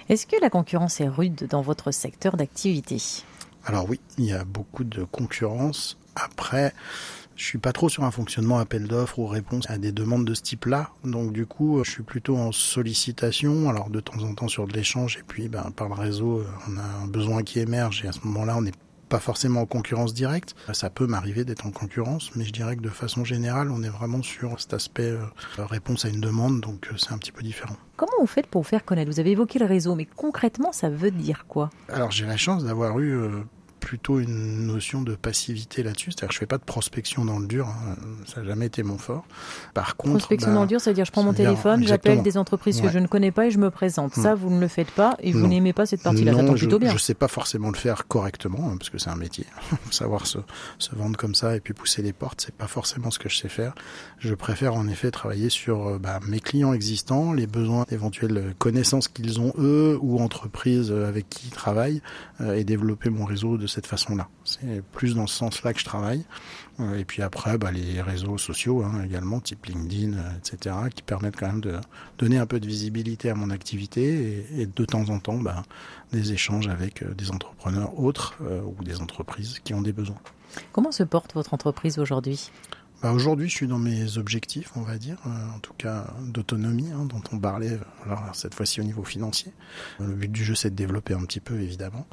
Est-ce 0.09 0.27
que 0.27 0.37
la 0.41 0.51
concurrence 0.51 1.01
est 1.01 1.09
rude 1.09 1.47
dans 1.49 1.63
votre 1.63 1.93
secteur 1.93 2.37
d'activité? 2.37 3.01
Alors 3.65 3.89
oui, 3.89 4.01
il 4.19 4.25
y 4.25 4.33
a 4.33 4.45
beaucoup 4.45 4.85
de 4.85 5.05
concurrence. 5.05 5.99
Après, 6.17 6.73
je 7.37 7.45
suis 7.45 7.59
pas 7.59 7.73
trop 7.73 7.89
sur 7.89 8.05
un 8.05 8.11
fonctionnement 8.11 8.59
appel 8.59 8.87
d'offres 8.87 9.19
ou 9.19 9.27
réponse 9.27 9.69
à 9.69 9.79
des 9.79 9.93
demandes 9.93 10.25
de 10.25 10.35
ce 10.35 10.43
type-là. 10.43 10.91
Donc 11.05 11.33
du 11.33 11.47
coup, 11.47 11.83
je 11.85 11.91
suis 11.91 12.03
plutôt 12.03 12.37
en 12.37 12.53
sollicitation, 12.53 13.69
alors 13.69 13.91
de 13.91 14.01
temps 14.01 14.23
en 14.23 14.35
temps 14.35 14.49
sur 14.49 14.67
de 14.67 14.73
l'échange, 14.73 15.19
et 15.19 15.25
puis 15.27 15.49
ben, 15.49 15.71
par 15.75 15.89
le 15.89 15.95
réseau, 15.95 16.45
on 16.69 16.77
a 16.77 17.03
un 17.03 17.07
besoin 17.07 17.43
qui 17.43 17.61
émerge, 17.61 18.05
et 18.05 18.09
à 18.09 18.13
ce 18.13 18.21
moment-là, 18.25 18.57
on 18.57 18.63
n'est 18.63 18.73
pas 19.09 19.19
forcément 19.19 19.61
en 19.61 19.67
concurrence 19.67 20.15
directe. 20.15 20.55
Ça 20.73 20.91
peut 20.91 21.07
m'arriver 21.07 21.45
d'être 21.45 21.67
en 21.67 21.71
concurrence, 21.71 22.31
mais 22.37 22.45
je 22.45 22.53
dirais 22.53 22.77
que 22.77 22.81
de 22.81 22.89
façon 22.89 23.25
générale, 23.25 23.71
on 23.71 23.83
est 23.83 23.89
vraiment 23.89 24.23
sur 24.23 24.59
cet 24.59 24.73
aspect 24.73 25.11
euh, 25.11 25.21
réponse 25.59 26.05
à 26.05 26.09
une 26.09 26.21
demande, 26.21 26.61
donc 26.61 26.89
euh, 26.91 26.97
c'est 26.97 27.13
un 27.13 27.19
petit 27.19 27.33
peu 27.33 27.43
différent. 27.43 27.77
Comment 27.97 28.13
vous 28.21 28.27
faites 28.27 28.47
pour 28.47 28.63
vous 28.63 28.69
faire 28.69 28.85
connaître? 28.85 29.11
Vous 29.11 29.21
avez 29.21 29.33
évoqué 29.33 29.59
le 29.59 29.67
réseau, 29.67 29.95
mais 29.95 30.07
concrètement, 30.07 30.73
ça 30.73 30.89
veut 30.89 31.11
dire 31.11 31.45
quoi? 31.47 31.71
Alors 31.89 32.11
j'ai 32.11 32.27
la 32.27 32.37
chance 32.37 32.65
d'avoir 32.65 32.99
eu... 32.99 33.15
Euh, 33.85 33.95
plutôt 33.95 34.19
une 34.19 34.67
notion 34.67 35.03
de 35.03 35.15
passivité 35.15 35.83
là-dessus. 35.83 36.11
C'est-à-dire 36.11 36.29
que 36.29 36.35
je 36.35 36.39
fais 36.39 36.47
pas 36.47 36.59
de 36.59 36.65
prospection 36.65 37.25
dans 37.25 37.39
le 37.39 37.47
dur. 37.47 37.69
Hein. 37.69 37.97
Ça 38.27 38.41
n'a 38.41 38.49
jamais 38.49 38.67
été 38.67 38.83
mon 38.83 38.99
fort. 38.99 39.25
Par 39.73 39.97
contre, 39.97 40.19
prospection 40.19 40.51
bah, 40.51 40.55
dans 40.55 40.63
le 40.63 40.69
dur, 40.69 40.81
c'est-à-dire 40.81 41.05
je 41.05 41.13
prends 41.13 41.23
mon 41.23 41.33
téléphone, 41.33 41.85
j'appelle 41.87 42.23
des 42.23 42.37
entreprises 42.37 42.81
ouais. 42.81 42.87
que 42.87 42.93
je 42.93 42.99
ne 42.99 43.07
connais 43.07 43.31
pas 43.31 43.47
et 43.47 43.51
je 43.51 43.59
me 43.59 43.71
présente. 43.71 44.17
Hmm. 44.17 44.23
Ça, 44.23 44.35
vous 44.35 44.51
ne 44.51 44.61
le 44.61 44.69
faites 44.69 44.91
pas 44.91 45.17
et 45.21 45.33
vous 45.33 45.47
n'aimez 45.47 45.73
pas 45.73 45.87
cette 45.87 46.03
partie-là. 46.03 46.33
Ça 46.33 46.45
tombe 46.45 46.57
plutôt 46.57 46.79
bien. 46.79 46.93
Je 46.93 46.99
sais 46.99 47.15
pas 47.15 47.29
forcément 47.29 47.69
le 47.69 47.77
faire 47.77 48.07
correctement 48.09 48.71
hein, 48.71 48.77
parce 48.79 48.91
que 48.91 48.99
c'est 48.99 49.11
un 49.11 49.17
métier. 49.17 49.47
Savoir 49.91 50.27
se, 50.27 50.39
se, 50.79 50.95
vendre 50.95 51.17
comme 51.17 51.35
ça 51.35 51.57
et 51.57 51.61
puis 51.61 51.75
pousser 51.75 52.03
les 52.03 52.13
portes, 52.13 52.43
c'est 52.45 52.55
pas 52.55 52.67
forcément 52.67 53.11
ce 53.11 53.19
que 53.19 53.29
je 53.29 53.37
sais 53.37 53.49
faire. 53.49 53.75
Je 54.19 54.35
préfère 54.35 54.75
en 54.75 54.89
effet 54.89 55.11
travailler 55.11 55.51
sur 55.51 56.01
bah, 56.01 56.21
mes 56.27 56.41
clients 56.41 56.73
existants, 56.73 57.33
les 57.33 57.47
besoins, 57.47 57.85
éventuelles 57.91 58.55
connaissances 58.59 59.09
qu'ils 59.09 59.41
ont 59.41 59.53
eux 59.59 59.99
ou 60.01 60.21
entreprises 60.21 60.91
avec 60.91 61.29
qui 61.29 61.49
ils 61.49 61.51
travaillent 61.51 62.03
euh, 62.41 62.55
et 62.55 62.65
développer 62.65 63.11
mon 63.11 63.25
réseau 63.25 63.57
de 63.57 63.67
cette 63.75 63.87
façon-là. 63.87 64.29
C'est 64.45 64.83
plus 64.93 65.17
dans 65.17 65.27
ce 65.27 65.35
sens-là 65.35 65.73
que 65.73 65.81
je 65.81 65.85
travaille. 65.85 66.25
Euh, 66.81 66.99
et 66.99 67.05
puis 67.05 67.23
après, 67.23 67.59
bah, 67.59 67.73
les 67.73 68.01
réseaux 68.01 68.39
sociaux 68.39 68.83
hein, 68.85 69.03
également, 69.05 69.41
type 69.41 69.67
LinkedIn, 69.67 70.17
euh, 70.17 70.39
etc., 70.39 70.77
qui 70.95 71.03
permettent 71.03 71.37
quand 71.37 71.49
même 71.49 71.61
de 71.61 71.79
donner 72.19 72.39
un 72.39 72.47
peu 72.47 72.61
de 72.61 72.67
visibilité 72.67 73.31
à 73.31 73.35
mon 73.35 73.51
activité 73.51 74.47
et, 74.57 74.67
de 74.67 74.85
temps 74.85 75.11
en 75.11 75.19
temps, 75.19 75.39
bah, 75.39 75.65
des 76.13 76.33
échanges 76.33 76.69
avec 76.69 77.03
euh, 77.03 77.15
des 77.15 77.33
entrepreneurs 77.33 77.99
autres 77.99 78.39
ou 78.65 78.83
des 78.85 79.01
entreprises 79.01 79.59
qui 79.65 79.75
ont 79.75 79.83
des 79.83 79.93
besoins. 79.93 80.19
Comment 80.73 80.93
se 80.93 81.03
porte 81.03 81.35
votre 81.35 81.55
entreprise 81.55 81.99
aujourd'hui? 81.99 82.51
Bah 83.05 83.13
Aujourd'hui, 83.13 83.51
je 83.51 83.55
suis 83.55 83.67
dans 83.67 83.79
mes 83.79 84.17
objectifs, 84.17 84.71
on 84.77 84.81
va 84.81 84.97
dire, 84.97 85.19
euh, 85.27 85.55
en 85.55 85.59
tout 85.59 85.75
cas 85.75 86.07
d'autonomie, 86.23 86.91
hein, 86.91 87.05
dont 87.05 87.21
on 87.33 87.39
parlait, 87.39 87.79
alors 88.07 88.35
cette 88.35 88.55
fois-ci 88.55 88.81
au 88.81 88.83
niveau 88.83 89.05
financier. 89.05 89.53
Le 90.01 90.07
but 90.07 90.33
du 90.33 90.43
jeu, 90.43 90.55
c'est 90.55 90.71
de 90.71 90.75
développer 90.75 91.13
un 91.13 91.23
petit 91.27 91.41
peu, 91.41 91.61
évidemment, 91.61 92.07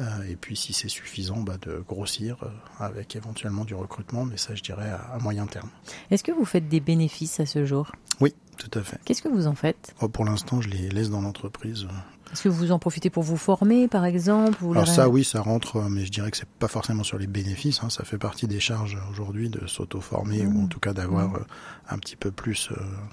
euh, 0.00 0.04
et 0.28 0.36
puis 0.36 0.54
si 0.54 0.74
c'est 0.74 0.90
suffisant, 0.90 1.40
bah, 1.40 1.56
de 1.62 1.82
grossir 1.88 2.36
euh, 2.42 2.48
avec 2.78 3.16
éventuellement 3.16 3.64
du 3.64 3.74
recrutement, 3.74 4.26
mais 4.26 4.36
ça, 4.36 4.54
je 4.54 4.62
dirais, 4.62 4.90
à, 4.90 5.14
à 5.14 5.18
moyen 5.18 5.46
terme. 5.46 5.70
Est-ce 6.10 6.22
que 6.22 6.32
vous 6.32 6.44
faites 6.44 6.68
des 6.68 6.80
bénéfices 6.80 7.40
à 7.40 7.46
ce 7.46 7.64
jour? 7.64 7.92
Oui, 8.20 8.34
tout 8.58 8.78
à 8.78 8.82
fait. 8.82 9.00
Qu'est-ce 9.06 9.22
que 9.22 9.28
vous 9.28 9.46
en 9.46 9.54
faites? 9.54 9.94
Oh, 10.02 10.08
Pour 10.10 10.26
l'instant, 10.26 10.60
je 10.60 10.68
les 10.68 10.90
laisse 10.90 11.08
dans 11.08 11.22
l'entreprise. 11.22 11.86
Est-ce 12.34 12.42
que 12.42 12.48
vous 12.48 12.72
en 12.72 12.80
profitez 12.80 13.10
pour 13.10 13.22
vous 13.22 13.36
former, 13.36 13.86
par 13.86 14.04
exemple 14.04 14.58
Alors 14.72 14.88
ça, 14.88 15.08
oui, 15.08 15.22
ça 15.22 15.40
rentre, 15.40 15.80
mais 15.88 16.04
je 16.04 16.10
dirais 16.10 16.32
que 16.32 16.36
c'est 16.36 16.48
pas 16.48 16.66
forcément 16.66 17.04
sur 17.04 17.16
les 17.16 17.28
bénéfices. 17.28 17.80
Hein, 17.84 17.90
ça 17.90 18.02
fait 18.02 18.18
partie 18.18 18.48
des 18.48 18.58
charges 18.58 18.98
aujourd'hui 19.12 19.50
de 19.50 19.64
s'auto-former 19.68 20.42
mmh. 20.42 20.56
ou 20.56 20.64
en 20.64 20.66
tout 20.66 20.80
cas 20.80 20.92
d'avoir 20.92 21.28
mmh. 21.28 21.44
un 21.90 21.98
petit 21.98 22.16
peu 22.16 22.32
plus 22.32 22.70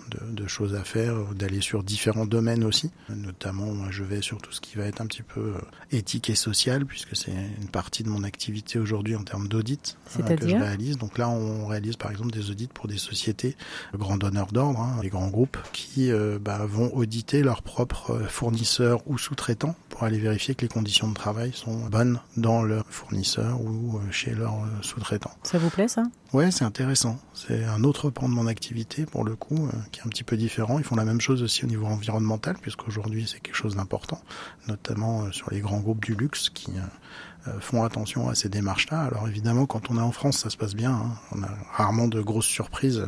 de, 0.10 0.32
de 0.32 0.48
choses 0.48 0.74
à 0.74 0.84
faire, 0.84 1.14
d'aller 1.36 1.62
sur 1.62 1.84
différents 1.84 2.26
domaines 2.26 2.64
aussi. 2.64 2.90
Notamment, 3.10 3.68
moi, 3.68 3.90
je 3.92 4.04
vais 4.04 4.24
sur 4.24 4.40
tout 4.40 4.52
ce 4.52 4.60
qui 4.60 4.76
va 4.78 4.86
être 4.86 5.02
un 5.02 5.06
petit 5.06 5.22
peu 5.22 5.54
éthique 5.92 6.32
et 6.32 6.36
social, 6.36 6.88
puisque 6.88 7.16
c'est 7.16 7.32
une 7.62 7.68
partie 7.68 8.02
de 8.02 8.10
mon 8.10 8.24
activité 8.24 8.80
aujourd'hui 8.80 9.16
en 9.16 9.24
termes 9.24 9.48
d'audit 9.48 9.98
hein, 10.20 10.36
que 10.36 10.48
je 10.48 10.56
réalise. 10.56 10.98
Donc 10.98 11.20
là, 11.20 11.30
on 11.30 11.68
réalise 11.68 11.96
par 11.96 12.10
exemple 12.10 12.32
des 12.32 12.50
audits 12.50 12.70
pour 12.74 12.88
des 12.88 12.98
sociétés, 12.98 13.56
grand 13.94 14.18
donneur 14.18 14.48
d'ordre, 14.48 14.80
hein, 14.80 14.98
des 15.04 15.10
grands 15.10 15.30
groupes, 15.30 15.60
qui 15.74 16.12
euh, 16.12 16.40
bah, 16.42 16.66
vont 16.66 16.92
auditer 16.96 17.44
leurs 17.44 17.62
propres 17.62 18.24
fournisseurs 18.28 19.08
ou 19.12 19.18
sous-traitants 19.18 19.76
pour 19.90 20.04
aller 20.04 20.18
vérifier 20.18 20.56
que 20.56 20.62
les 20.62 20.70
conditions 20.70 21.10
de 21.10 21.14
travail 21.14 21.52
sont 21.54 21.76
bonnes 21.90 22.20
dans 22.38 22.64
leur 22.64 22.86
fournisseur 22.90 23.60
ou 23.62 23.98
euh, 23.98 24.12
chez 24.12 24.34
leur 24.34 24.54
euh, 24.54 24.68
sous-traitant. 24.82 25.32
Ça 25.44 25.58
vous 25.58 25.70
plaît 25.70 25.90
ça? 25.90 26.04
Ouais, 26.32 26.50
c'est 26.50 26.64
intéressant. 26.64 27.20
C'est 27.34 27.66
un 27.66 27.84
autre 27.84 28.10
pan 28.10 28.30
de 28.30 28.34
mon 28.34 28.48
activité 28.48 29.06
pour 29.06 29.26
le 29.26 29.36
coup, 29.36 29.68
euh, 29.68 29.78
qui 29.92 30.00
est 30.00 30.04
un 30.06 30.10
petit 30.10 30.24
peu 30.24 30.38
différent. 30.38 30.80
Ils 30.80 30.86
font 30.86 30.96
la 30.96 31.04
même 31.04 31.20
chose 31.20 31.44
aussi 31.44 31.66
au 31.66 31.68
niveau 31.68 31.86
environnemental, 31.86 32.56
puisqu'aujourd'hui 32.62 33.28
c'est 33.30 33.42
quelque 33.42 33.56
chose 33.56 33.76
d'important, 33.76 34.22
notamment 34.70 35.30
sur 35.34 35.52
les 35.52 35.60
grands 35.60 35.82
groupes 35.82 36.04
du 36.04 36.16
luxe 36.16 36.50
qui 36.50 36.72
font 37.60 37.84
attention 37.84 38.30
à 38.30 38.36
ces 38.36 38.50
démarches-là. 38.50 39.02
Alors 39.02 39.28
évidemment, 39.28 39.66
quand 39.66 39.90
on 39.90 39.98
est 39.98 40.02
en 40.02 40.12
France, 40.12 40.38
ça 40.38 40.50
se 40.50 40.58
passe 40.58 40.76
bien. 40.76 40.92
Hein. 40.92 41.18
On 41.36 41.44
a 41.44 41.50
rarement 41.74 42.08
de 42.08 42.22
grosses 42.22 42.46
surprises 42.46 43.08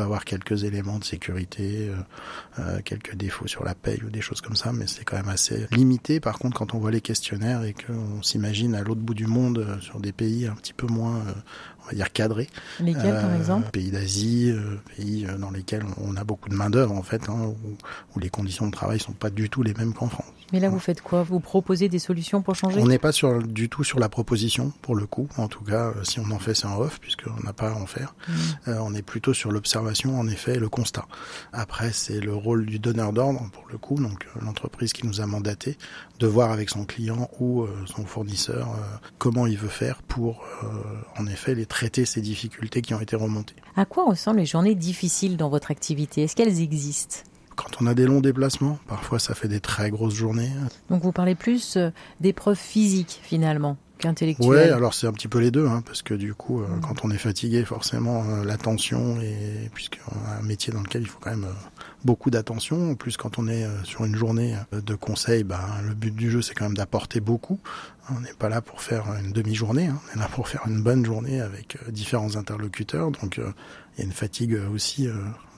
avoir 0.00 0.24
quelques 0.24 0.64
éléments 0.64 0.98
de 0.98 1.04
sécurité, 1.04 1.88
euh, 1.88 1.96
euh, 2.58 2.80
quelques 2.84 3.14
défauts 3.14 3.46
sur 3.46 3.64
la 3.64 3.74
paye 3.74 4.02
ou 4.04 4.10
des 4.10 4.20
choses 4.20 4.40
comme 4.40 4.56
ça, 4.56 4.72
mais 4.72 4.86
c'est 4.86 5.04
quand 5.04 5.16
même 5.16 5.28
assez 5.28 5.66
limité. 5.72 6.20
Par 6.20 6.38
contre, 6.38 6.58
quand 6.58 6.74
on 6.74 6.78
voit 6.78 6.90
les 6.90 7.00
questionnaires 7.00 7.64
et 7.64 7.74
qu'on 7.74 8.22
s'imagine 8.22 8.74
à 8.74 8.82
l'autre 8.82 9.00
bout 9.00 9.14
du 9.14 9.26
monde, 9.26 9.58
euh, 9.58 9.80
sur 9.80 10.00
des 10.00 10.12
pays 10.12 10.46
un 10.46 10.54
petit 10.54 10.72
peu 10.72 10.86
moins, 10.86 11.22
on 11.88 11.90
va 11.90 11.96
dire 11.96 12.12
cadrés. 12.12 12.48
Lesquels, 12.80 13.20
par 13.20 13.34
exemple 13.34 13.70
Pays 13.70 13.90
d'Asie, 13.90 14.52
pays 14.96 15.26
dans 15.38 15.50
lesquels 15.50 15.84
on 16.02 16.16
a 16.16 16.24
beaucoup 16.24 16.48
de 16.48 16.54
main 16.54 16.70
d'œuvre 16.70 16.94
en 16.94 17.02
fait, 17.02 17.28
hein, 17.28 17.54
où, 17.64 17.76
où, 18.14 18.18
les 18.18 18.30
conditions 18.30 18.66
de 18.66 18.72
travail 18.72 19.00
sont 19.00 19.12
pas 19.12 19.30
du 19.30 19.48
tout 19.48 19.62
les 19.62 19.74
mêmes 19.74 19.94
qu'en 19.94 20.08
France. 20.08 20.26
Mais 20.52 20.60
là, 20.60 20.70
vous 20.70 20.78
faites 20.78 21.02
quoi? 21.02 21.22
Vous 21.22 21.40
proposez 21.40 21.88
des 21.88 21.98
solutions 21.98 22.40
pour 22.40 22.54
changer? 22.54 22.80
On 22.80 22.86
n'est 22.86 22.98
pas 22.98 23.12
sur, 23.12 23.42
du 23.42 23.68
tout 23.68 23.84
sur 23.84 23.98
la 23.98 24.08
proposition, 24.08 24.72
pour 24.80 24.96
le 24.96 25.06
coup. 25.06 25.28
En 25.36 25.48
tout 25.48 25.62
cas, 25.62 25.92
si 26.04 26.20
on 26.20 26.30
en 26.30 26.38
fait, 26.38 26.54
c'est 26.54 26.66
en 26.66 26.78
off, 26.78 26.98
puisqu'on 27.00 27.42
n'a 27.44 27.52
pas 27.52 27.68
à 27.68 27.74
en 27.74 27.86
faire. 27.86 28.14
Mmh. 28.26 28.32
Euh, 28.68 28.78
on 28.80 28.94
est 28.94 29.02
plutôt 29.02 29.34
sur 29.34 29.52
l'observation, 29.52 30.18
en 30.18 30.26
effet, 30.26 30.54
et 30.54 30.58
le 30.58 30.70
constat. 30.70 31.06
Après, 31.52 31.92
c'est 31.92 32.20
le 32.20 32.34
rôle 32.34 32.64
du 32.64 32.78
donneur 32.78 33.12
d'ordre, 33.12 33.46
pour 33.52 33.64
le 33.70 33.76
coup, 33.76 33.96
donc 33.96 34.26
euh, 34.36 34.40
l'entreprise 34.42 34.94
qui 34.94 35.06
nous 35.06 35.20
a 35.20 35.26
mandaté, 35.26 35.76
de 36.18 36.26
voir 36.26 36.50
avec 36.50 36.70
son 36.70 36.84
client 36.84 37.28
ou 37.38 37.62
euh, 37.62 37.70
son 37.86 38.06
fournisseur 38.06 38.68
comment 39.18 39.46
il 39.46 39.58
veut 39.58 39.68
faire 39.68 40.02
pour, 40.02 40.44
en 41.16 41.26
effet, 41.26 41.54
les 41.54 41.66
traiter 41.66 41.77
ces 42.04 42.20
difficultés 42.20 42.82
qui 42.82 42.94
ont 42.94 43.00
été 43.00 43.16
remontées. 43.16 43.54
À 43.76 43.84
quoi 43.84 44.04
ressemblent 44.04 44.40
les 44.40 44.46
journées 44.46 44.74
difficiles 44.74 45.36
dans 45.36 45.48
votre 45.48 45.70
activité? 45.70 46.22
Est-ce 46.22 46.36
qu'elles 46.36 46.60
existent? 46.60 47.18
Quand 47.56 47.82
on 47.82 47.86
a 47.86 47.94
des 47.94 48.06
longs 48.06 48.20
déplacements, 48.20 48.78
parfois 48.86 49.18
ça 49.18 49.34
fait 49.34 49.48
des 49.48 49.60
très 49.60 49.90
grosses 49.90 50.14
journées. 50.14 50.50
Donc 50.90 51.02
vous 51.02 51.12
parlez 51.12 51.34
plus 51.34 51.76
euh, 51.76 51.90
d'épreuves 52.20 52.58
physiques 52.58 53.18
finalement 53.22 53.76
qu'intellectuelles. 53.98 54.48
Ouais, 54.48 54.70
alors 54.70 54.94
c'est 54.94 55.06
un 55.06 55.12
petit 55.12 55.28
peu 55.28 55.38
les 55.38 55.50
deux, 55.50 55.66
hein, 55.66 55.82
parce 55.84 56.02
que 56.02 56.14
du 56.14 56.34
coup, 56.34 56.62
euh, 56.62 56.66
mmh. 56.66 56.80
quand 56.80 57.04
on 57.04 57.10
est 57.10 57.18
fatigué, 57.18 57.64
forcément, 57.64 58.24
euh, 58.28 58.44
l'attention, 58.44 59.20
et 59.20 59.70
puisqu'on 59.74 60.16
a 60.26 60.38
un 60.38 60.42
métier 60.42 60.72
dans 60.72 60.80
lequel 60.80 61.02
il 61.02 61.08
faut 61.08 61.18
quand 61.20 61.30
même 61.30 61.46
beaucoup 62.04 62.30
d'attention. 62.30 62.92
En 62.92 62.94
plus, 62.94 63.16
quand 63.16 63.38
on 63.38 63.48
est 63.48 63.66
sur 63.84 64.04
une 64.04 64.14
journée 64.16 64.54
de 64.72 64.94
conseil, 64.94 65.44
ben, 65.44 65.60
le 65.86 65.94
but 65.94 66.14
du 66.14 66.30
jeu, 66.30 66.42
c'est 66.42 66.54
quand 66.54 66.64
même 66.64 66.76
d'apporter 66.76 67.20
beaucoup. 67.20 67.58
On 68.10 68.20
n'est 68.20 68.32
pas 68.32 68.48
là 68.48 68.62
pour 68.62 68.80
faire 68.80 69.04
une 69.22 69.32
demi-journée, 69.32 69.86
hein. 69.88 70.00
on 70.08 70.16
est 70.16 70.20
là 70.20 70.28
pour 70.32 70.48
faire 70.48 70.62
une 70.66 70.82
bonne 70.82 71.04
journée 71.04 71.40
avec 71.40 71.76
différents 71.90 72.36
interlocuteurs. 72.36 73.10
Donc, 73.10 73.36
il 73.38 73.98
y 73.98 74.02
a 74.02 74.04
une 74.04 74.12
fatigue 74.12 74.58
aussi 74.72 75.08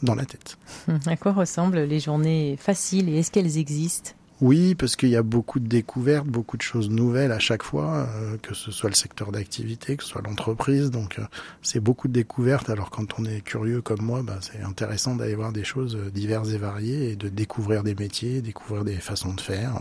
dans 0.03 0.15
la 0.15 0.25
tête. 0.25 0.57
À 1.07 1.17
quoi 1.17 1.33
ressemblent 1.33 1.81
les 1.81 2.01
journées 2.01 2.57
faciles 2.59 3.09
et 3.09 3.19
est-ce 3.19 3.31
qu'elles 3.31 3.59
existent? 3.59 4.13
Oui, 4.41 4.75
parce 4.75 4.97
qu'il 4.97 5.11
y 5.11 5.17
a 5.17 5.23
beaucoup 5.23 5.61
de 5.61 5.69
découvertes, 5.69 6.27
beaucoup 6.27 6.57
de 6.57 6.63
choses 6.63 6.89
nouvelles 6.89 7.33
à 7.33 7.39
chaque 7.39 7.63
fois, 7.63 8.09
euh, 8.15 8.39
que 8.39 8.55
ce 8.55 8.71
soit 8.71 8.89
le 8.89 8.95
secteur 8.95 9.33
d'activité, 9.33 9.97
que 9.97 10.03
ce 10.03 10.11
soit 10.11 10.23
l'entreprise. 10.23 10.91
Donc, 10.91 11.19
euh, 11.19 11.25
c'est 11.61 11.81
beaucoup 11.81 12.09
de 12.09 12.15
découvertes. 12.15 12.71
Alors, 12.71 12.89
quand 12.91 13.19
on 13.19 13.25
est 13.27 13.43
curieux 13.43 13.83
comme 13.83 14.01
moi, 14.01 14.23
bah, 14.23 14.39
c'est 14.41 14.63
intéressant 14.63 15.15
d'aller 15.15 15.35
voir 15.35 15.53
des 15.53 15.65
choses 15.65 15.97
euh, 15.97 16.11
diverses 16.11 16.51
et 16.53 16.59
variées 16.59 17.11
et 17.11 17.17
de 17.17 17.29
découvrir 17.29 17.83
des 17.83 17.95
métiers, 17.95 18.41
découvrir 18.41 18.85
des 18.85 18.97
façons 18.97 19.35
de 19.35 19.41
faire 19.41 19.75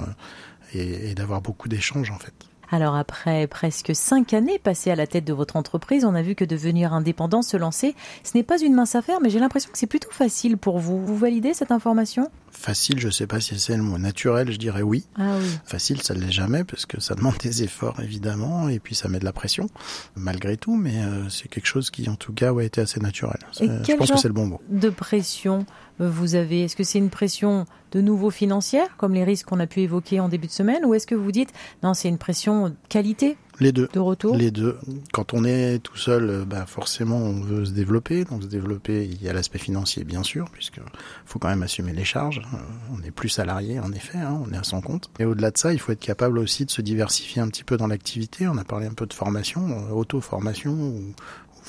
et, 0.73 1.11
et 1.11 1.15
d'avoir 1.15 1.41
beaucoup 1.41 1.69
d'échanges 1.69 2.11
en 2.11 2.19
fait. 2.19 2.48
Alors 2.71 2.95
après 2.95 3.47
presque 3.47 3.95
cinq 3.95 4.34
années 4.34 4.60
passées 4.60 4.91
à 4.91 4.95
la 4.95 5.08
tête 5.08 5.25
de 5.25 5.34
votre 5.34 5.55
entreprise, 5.55 6.05
on 6.05 6.15
a 6.15 6.21
vu 6.21 6.36
que 6.36 6.45
devenir 6.45 6.93
indépendant, 6.93 7.41
se 7.41 7.58
lancer, 7.58 7.95
ce 8.23 8.38
n'est 8.38 8.43
pas 8.43 8.62
une 8.62 8.75
mince 8.75 8.95
affaire, 8.95 9.19
mais 9.21 9.29
j'ai 9.29 9.39
l'impression 9.39 9.71
que 9.71 9.77
c'est 9.77 9.88
plutôt 9.88 10.12
facile 10.12 10.58
pour 10.58 10.79
vous. 10.79 11.03
Vous 11.03 11.17
validez 11.17 11.53
cette 11.53 11.71
information? 11.71 12.29
Facile, 12.51 12.99
je 12.99 13.08
ne 13.08 13.12
sais 13.12 13.27
pas 13.27 13.39
si 13.39 13.58
c'est 13.60 13.77
le 13.77 13.84
mot 13.84 13.97
naturel, 13.97 14.51
je 14.51 14.58
dirais 14.58 14.82
oui. 14.82 15.05
Ah 15.17 15.36
oui. 15.39 15.47
Facile, 15.65 16.01
ça 16.01 16.13
ne 16.13 16.19
l'est 16.19 16.32
jamais 16.32 16.63
parce 16.63 16.86
que 16.86 16.99
ça 16.99 17.15
demande 17.15 17.38
des 17.43 17.63
efforts 17.63 17.99
évidemment 18.01 18.69
et 18.69 18.79
puis 18.79 18.95
ça 18.95 19.08
met 19.08 19.19
de 19.19 19.25
la 19.25 19.34
pression 19.34 19.67
malgré 20.15 20.58
tout, 20.58 20.75
mais 20.75 21.03
euh, 21.03 21.29
c'est 21.29 21.47
quelque 21.47 21.67
chose 21.67 21.89
qui 21.89 22.10
en 22.10 22.15
tout 22.15 22.34
cas 22.34 22.53
a 22.53 22.62
été 22.62 22.82
assez 22.82 22.99
naturel. 22.99 23.39
je 23.60 23.95
pense 23.95 24.12
que 24.12 24.17
c'est 24.17 24.27
le 24.27 24.34
bon 24.34 24.45
mot. 24.45 24.62
De 24.69 24.89
pression 24.89 25.65
vous 25.99 26.36
avez? 26.36 26.63
Est-ce 26.63 26.75
que 26.75 26.84
c'est 26.84 26.97
une 26.97 27.10
pression 27.10 27.65
de 27.91 28.02
nouveau 28.02 28.30
financière, 28.30 28.97
comme 28.97 29.13
les 29.13 29.23
risques 29.23 29.47
qu'on 29.47 29.60
a 29.60 29.67
pu 29.67 29.82
évoquer 29.82 30.19
en 30.19 30.30
début 30.30 30.47
de 30.47 30.52
semaine, 30.52 30.86
ou 30.86 30.93
est-ce 30.93 31.08
que 31.08 31.15
vous 31.15 31.32
dites 31.32 31.54
non, 31.84 31.93
c'est 31.93 32.10
une 32.10 32.17
pression 32.17 32.75
qualité 32.89 33.38
les 33.60 33.73
deux. 33.73 33.89
De 33.91 33.99
retour? 33.99 34.36
Les 34.36 34.52
deux. 34.52 34.78
Quand 35.12 35.34
on 35.34 35.43
est 35.43 35.80
tout 35.80 35.97
seul, 35.97 36.45
bah 36.45 36.65
forcément, 36.65 37.17
on 37.17 37.41
veut 37.41 37.65
se 37.65 37.71
développer. 37.71 38.23
Donc, 38.23 38.43
se 38.43 38.47
développer, 38.47 39.06
il 39.06 39.21
y 39.21 39.28
a 39.28 39.34
l'aspect 39.34 39.60
financier, 39.60 40.06
bien 40.06 40.23
sûr, 40.23 40.49
puisque 40.52 40.80
faut 41.25 41.39
quand 41.39 41.49
même 41.49 41.63
assumer 41.63 41.91
les 41.91 42.06
charges. 42.06 42.41
Euh, 42.54 42.58
on 42.93 42.99
n'est 42.99 43.12
plus 43.12 43.30
salarié, 43.30 43.80
en 43.80 43.91
effet, 43.91 44.17
hein, 44.17 44.41
on 44.45 44.54
est 44.54 44.58
à 44.58 44.63
son 44.63 44.82
compte. 44.82 45.10
Et 45.19 45.25
au-delà 45.25 45.52
de 45.52 45.58
ça, 45.58 45.73
il 45.73 45.80
faut 45.80 45.91
être 45.91 45.99
capable 45.99 46.39
aussi 46.39 46.65
de 46.65 46.71
se 46.71 46.82
diversifier 46.82 47.41
un 47.41 47.49
petit 47.49 47.65
peu 47.65 47.75
dans 47.75 47.88
l'activité. 47.88 48.47
On 48.47 48.58
a 48.58 48.63
parlé 48.63 48.88
un 48.88 48.93
peu 48.93 49.06
de 49.06 49.13
formation, 49.13 49.67
euh, 49.69 49.93
auto-formation, 49.93 50.71
ou, 50.71 51.13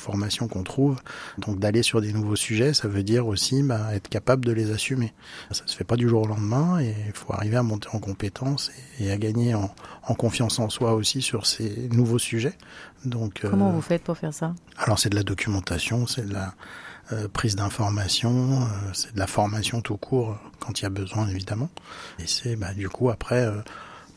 formations 0.01 0.49
qu'on 0.49 0.63
trouve. 0.63 0.99
Donc 1.39 1.59
d'aller 1.59 1.83
sur 1.83 2.01
des 2.01 2.13
nouveaux 2.13 2.37
sujets, 2.37 2.75
ça 2.75 2.89
veut 2.89 3.03
dire 3.03 3.27
aussi 3.27 3.63
bah, 3.63 3.95
être 3.95 4.09
capable 4.09 4.45
de 4.45 4.53
les 4.53 4.71
assumer. 4.71 5.13
Ça 5.51 5.63
se 5.67 5.77
fait 5.77 5.85
pas 5.85 5.97
du 5.97 6.09
jour 6.09 6.23
au 6.23 6.27
lendemain 6.27 6.81
et 6.81 6.95
il 7.07 7.13
faut 7.13 7.33
arriver 7.33 7.57
à 7.57 7.63
monter 7.63 7.89
en 7.93 7.99
compétences 7.99 8.71
et, 8.99 9.11
à 9.11 9.17
gagner 9.17 9.55
en, 9.55 9.69
confiance 10.15 10.59
en 10.59 10.69
soi 10.69 10.95
aussi 10.95 11.23
sur 11.23 11.47
ces 11.47 11.89
nouveaux 11.93 12.19
sujets. 12.19 12.57
Donc 13.05 13.47
comment 13.49 13.69
euh, 13.69 13.73
vous 13.73 13.81
faites 13.81 14.03
pour 14.03 14.19
faire 14.19 14.35
ça? 14.35 14.55
Alors 14.77 14.99
c'est 14.99 15.09
de 15.09 15.15
la 15.15 15.23
documentation, 15.23 16.07
c'est 16.07 16.27
de 16.27 16.33
la 16.33 16.55
euh, 17.13 17.29
prise 17.29 17.57
d'information, 17.57 18.63
euh, 18.63 18.67
c'est 18.93 19.15
de 19.15 19.19
la 19.19 19.29
formation 19.29 19.81
tout 19.81 19.97
court 19.97 20.37
quand 20.59 20.81
il 20.81 20.83
y 20.83 20.87
a 20.87 20.91
besoin 20.91 21.29
évidemment. 21.29 21.71
Et 22.19 22.27
c'est 22.27 22.57
bah, 22.57 22.75
du 22.75 22.89
coup 22.89 23.09
après 23.11 23.47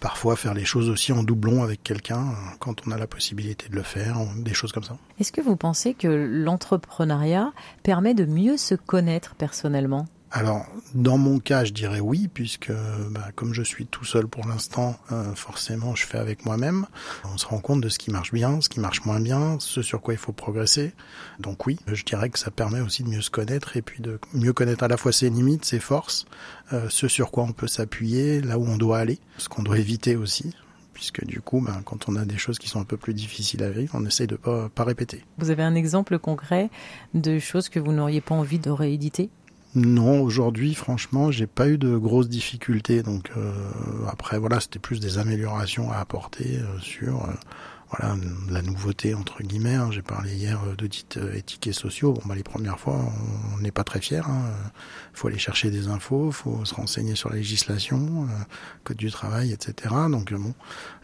parfois 0.03 0.35
faire 0.35 0.53
les 0.53 0.65
choses 0.65 0.89
aussi 0.89 1.13
en 1.13 1.23
doublon 1.23 1.63
avec 1.63 1.81
quelqu'un 1.81 2.19
euh, 2.19 2.33
quand 2.59 2.85
on 2.85 2.91
a 2.91 2.97
la 2.97 3.07
possibilité 3.07 3.69
de 3.69 3.75
le 3.75 3.83
faire, 3.83 4.17
des 4.35 4.53
choses 4.53 4.73
comme 4.73 4.83
ça. 4.83 4.97
Est-ce 5.17 5.31
que 5.31 5.39
vous 5.39 5.55
pensez 5.55 5.93
que 5.93 6.09
l'entrepreneuriat 6.09 7.53
permet 7.83 8.13
de 8.13 8.25
mieux 8.25 8.57
se 8.57 8.75
connaître 8.75 9.33
personnellement? 9.35 10.05
Alors, 10.35 10.65
dans 10.95 11.19
mon 11.19 11.37
cas, 11.37 11.63
je 11.63 11.73
dirais 11.73 11.99
oui, 11.99 12.27
puisque 12.27 12.71
bah, 13.11 13.27
comme 13.35 13.53
je 13.53 13.61
suis 13.61 13.85
tout 13.85 14.03
seul 14.03 14.27
pour 14.27 14.47
l'instant, 14.47 14.97
euh, 15.11 15.35
forcément, 15.35 15.93
je 15.93 16.07
fais 16.07 16.17
avec 16.17 16.43
moi-même. 16.43 16.87
On 17.23 17.37
se 17.37 17.45
rend 17.45 17.59
compte 17.59 17.81
de 17.81 17.89
ce 17.89 17.99
qui 17.99 18.09
marche 18.09 18.33
bien, 18.33 18.59
ce 18.59 18.67
qui 18.67 18.79
marche 18.79 19.05
moins 19.05 19.19
bien, 19.19 19.57
ce 19.59 19.83
sur 19.83 20.01
quoi 20.01 20.15
il 20.15 20.19
faut 20.19 20.31
progresser. 20.31 20.93
Donc 21.39 21.67
oui, 21.67 21.77
je 21.85 22.03
dirais 22.03 22.31
que 22.31 22.39
ça 22.39 22.49
permet 22.49 22.79
aussi 22.79 23.03
de 23.03 23.09
mieux 23.09 23.21
se 23.21 23.29
connaître 23.29 23.77
et 23.77 23.83
puis 23.83 24.01
de 24.01 24.19
mieux 24.33 24.53
connaître 24.53 24.83
à 24.83 24.87
la 24.87 24.97
fois 24.97 25.11
ses 25.11 25.29
limites, 25.29 25.65
ses 25.65 25.79
forces, 25.79 26.25
euh, 26.73 26.87
ce 26.89 27.07
sur 27.07 27.29
quoi 27.29 27.43
on 27.43 27.53
peut 27.53 27.67
s'appuyer, 27.67 28.41
là 28.41 28.57
où 28.57 28.65
on 28.65 28.77
doit 28.77 28.97
aller, 28.97 29.19
ce 29.37 29.49
qu'on 29.49 29.61
doit 29.61 29.77
éviter 29.77 30.15
aussi 30.15 30.55
puisque 30.93 31.25
du 31.25 31.41
coup, 31.41 31.59
ben, 31.59 31.81
quand 31.83 32.07
on 32.07 32.15
a 32.15 32.23
des 32.23 32.37
choses 32.37 32.59
qui 32.59 32.69
sont 32.69 32.79
un 32.79 32.85
peu 32.85 32.97
plus 32.97 33.15
difficiles 33.15 33.63
à 33.63 33.71
vivre, 33.71 33.95
on 33.95 34.05
essaye 34.05 34.27
de 34.27 34.35
pas 34.35 34.69
pas 34.69 34.83
répéter. 34.83 35.25
Vous 35.39 35.49
avez 35.49 35.63
un 35.63 35.73
exemple 35.73 36.19
concret 36.19 36.69
de 37.15 37.39
choses 37.39 37.67
que 37.67 37.79
vous 37.79 37.91
n'auriez 37.91 38.21
pas 38.21 38.35
envie 38.35 38.59
de 38.59 38.69
rééditer? 38.69 39.31
Non, 39.75 40.21
aujourd'hui, 40.21 40.75
franchement, 40.75 41.31
j'ai 41.31 41.47
pas 41.47 41.67
eu 41.67 41.77
de 41.77 41.97
grosses 41.97 42.29
difficultés. 42.29 43.01
Donc 43.01 43.31
euh, 43.37 43.51
après, 44.11 44.37
voilà, 44.37 44.59
c'était 44.59 44.79
plus 44.79 44.99
des 44.99 45.17
améliorations 45.17 45.91
à 45.91 45.97
apporter 45.97 46.59
euh, 46.59 46.79
sur 46.79 47.27
euh, 47.93 48.07
voilà 48.07 48.15
la 48.49 48.61
nouveauté 48.61 49.13
entre 49.13 49.43
guillemets. 49.43 49.75
Hein. 49.75 49.89
J'ai 49.91 50.01
parlé 50.01 50.35
hier 50.35 50.59
d'audits 50.77 51.05
éthiques 51.33 51.67
et 51.67 51.73
sociaux. 51.73 52.13
Bon, 52.13 52.21
bah 52.25 52.35
les 52.35 52.43
premières 52.43 52.79
fois, 52.79 52.99
on 53.55 53.61
n'est 53.61 53.71
pas 53.71 53.83
très 53.83 54.01
fiers. 54.01 54.17
Hein. 54.17 54.51
faut 55.13 55.27
aller 55.27 55.37
chercher 55.37 55.71
des 55.71 55.87
infos, 55.87 56.31
faut 56.31 56.65
se 56.65 56.73
renseigner 56.73 57.15
sur 57.15 57.29
la 57.29 57.35
législation, 57.37 58.27
code 58.83 58.97
du 58.97 59.11
travail, 59.11 59.51
etc. 59.51 59.93
Donc 60.09 60.33
bon, 60.33 60.53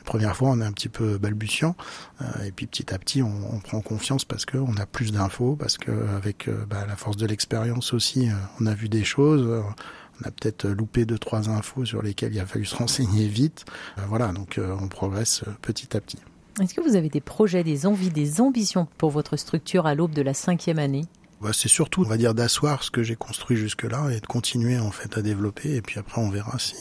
première 0.10 0.36
fois, 0.36 0.50
on 0.50 0.60
est 0.60 0.66
un 0.66 0.72
petit 0.72 0.90
peu 0.90 1.20
balbutiant, 1.20 1.76
euh, 2.22 2.44
et 2.44 2.52
puis 2.52 2.66
petit 2.66 2.92
à 2.92 2.98
petit, 2.98 3.22
on, 3.22 3.60
prend 3.60 3.80
confiance 3.82 4.26
parce 4.26 4.44
qu'on 4.44 4.76
a 4.78 4.88
plus 4.88 5.12
d'infos, 5.12 5.56
parce 5.56 5.78
que 5.78 5.92
avec 6.16 6.48
euh, 6.48 6.66
bah, 6.68 6.84
la 6.88 6.96
force 6.96 7.16
de 7.16 7.28
l'expérience 7.28 7.94
aussi, 7.94 8.28
euh, 8.28 8.34
on 8.60 8.66
a 8.66 8.74
vu 8.74 8.90
des 8.90 9.04
choses. 9.04 9.48
on 10.20 10.28
a 10.28 10.32
peut-être 10.32 10.68
loupé 10.68 11.06
deux 11.06 11.20
trois 11.20 11.48
infos 11.50 11.86
sur 11.86 12.02
lesquelles 12.02 12.34
il 12.34 12.40
a 12.40 12.48
fallu 12.48 12.66
se 12.66 12.76
renseigner 12.84 13.28
vite. 13.28 13.66
voilà, 14.08 14.32
donc 14.32 14.60
on 14.60 14.88
progresse 14.88 15.44
petit 15.62 15.96
à 15.96 16.02
petit. 16.02 16.18
Est-ce 16.60 16.74
que 16.74 16.82
vous 16.82 16.96
avez 16.96 17.10
des 17.10 17.22
projets, 17.22 17.64
des 17.64 17.86
envies, 17.86 18.10
des 18.10 18.42
ambitions 18.42 18.88
pour 18.98 19.12
votre 19.12 19.38
structure 19.38 19.86
à 19.86 19.96
l'aube 19.96 20.14
de 20.14 20.22
la 20.22 20.34
cinquième 20.34 20.80
année? 20.80 21.06
Bah, 21.42 21.52
c'est 21.54 21.70
surtout, 21.70 22.04
on 22.04 22.10
va 22.10 22.18
dire, 22.18 22.34
d'asseoir 22.34 22.84
ce 22.84 22.92
que 22.92 23.02
j'ai 23.02 23.16
construit 23.16 23.56
jusque-là 23.56 24.10
et 24.10 24.20
de 24.20 24.26
continuer 24.26 24.78
en 24.78 24.92
fait 24.92 25.18
à 25.18 25.22
développer. 25.22 25.76
Et 25.76 25.82
puis 25.82 26.00
après, 26.00 26.22
on 26.22 26.30
verra 26.30 26.60
si 26.60 26.76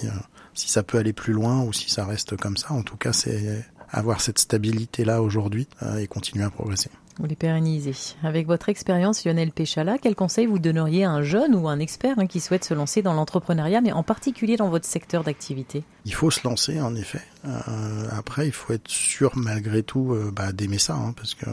si 0.59 0.69
ça 0.69 0.83
peut 0.83 0.99
aller 0.99 1.13
plus 1.13 1.33
loin 1.33 1.63
ou 1.63 1.73
si 1.73 1.89
ça 1.89 2.05
reste 2.05 2.37
comme 2.37 2.57
ça. 2.57 2.73
En 2.73 2.83
tout 2.83 2.97
cas, 2.97 3.13
c'est 3.13 3.65
avoir 3.91 4.21
cette 4.21 4.39
stabilité 4.39 5.05
là 5.05 5.23
aujourd'hui 5.23 5.69
euh, 5.83 5.99
et 5.99 6.07
continuer 6.07 6.45
à 6.45 6.51
progresser. 6.51 6.91
Vous 7.19 7.27
les 7.27 7.35
pérennisez. 7.35 8.15
Avec 8.23 8.47
votre 8.47 8.69
expérience, 8.69 9.25
Lionel 9.25 9.51
Péchala, 9.51 9.99
quel 9.99 10.15
conseil 10.15 10.47
vous 10.47 10.61
donneriez 10.61 11.03
à 11.05 11.11
un 11.11 11.23
jeune 11.23 11.57
ou 11.57 11.69
un 11.69 11.81
expert 11.81 12.17
hein, 12.19 12.29
qui 12.29 12.39
souhaite 12.39 12.65
se 12.65 12.75
lancer 12.75 13.03
dans 13.03 13.13
l'entrepreneuriat, 13.13 13.81
mais 13.81 13.91
en 13.91 14.05
particulier 14.05 14.57
dans 14.57 14.69
votre 14.69 14.87
secteur 14.87 15.25
d'activité? 15.25 15.83
Il 16.05 16.15
faut 16.15 16.31
se 16.31 16.47
lancer, 16.47 16.81
en 16.81 16.95
effet. 16.95 17.23
Euh, 17.45 18.09
après, 18.13 18.47
il 18.47 18.53
faut 18.53 18.73
être 18.73 18.89
sûr, 18.89 19.33
malgré 19.35 19.83
tout, 19.83 20.13
euh, 20.13 20.31
bah, 20.33 20.53
d'aimer 20.53 20.79
ça, 20.79 20.95
hein, 20.95 21.13
parce 21.17 21.35
que 21.35 21.47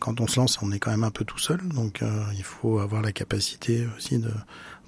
quand 0.00 0.20
on 0.20 0.26
se 0.26 0.40
lance, 0.40 0.58
on 0.62 0.72
est 0.72 0.80
quand 0.80 0.90
même 0.90 1.04
un 1.04 1.12
peu 1.12 1.24
tout 1.24 1.38
seul, 1.38 1.60
donc 1.68 2.02
euh, 2.02 2.24
il 2.36 2.42
faut 2.42 2.80
avoir 2.80 3.00
la 3.00 3.12
capacité 3.12 3.86
aussi 3.96 4.18
de 4.18 4.32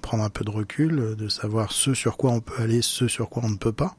prendre 0.01 0.23
un 0.23 0.29
peu 0.29 0.43
de 0.43 0.51
recul, 0.51 1.15
de 1.17 1.27
savoir 1.29 1.71
ce 1.71 1.93
sur 1.93 2.17
quoi 2.17 2.31
on 2.31 2.41
peut 2.41 2.61
aller, 2.61 2.81
ce 2.81 3.07
sur 3.07 3.29
quoi 3.29 3.43
on 3.45 3.49
ne 3.49 3.57
peut 3.57 3.71
pas. 3.71 3.95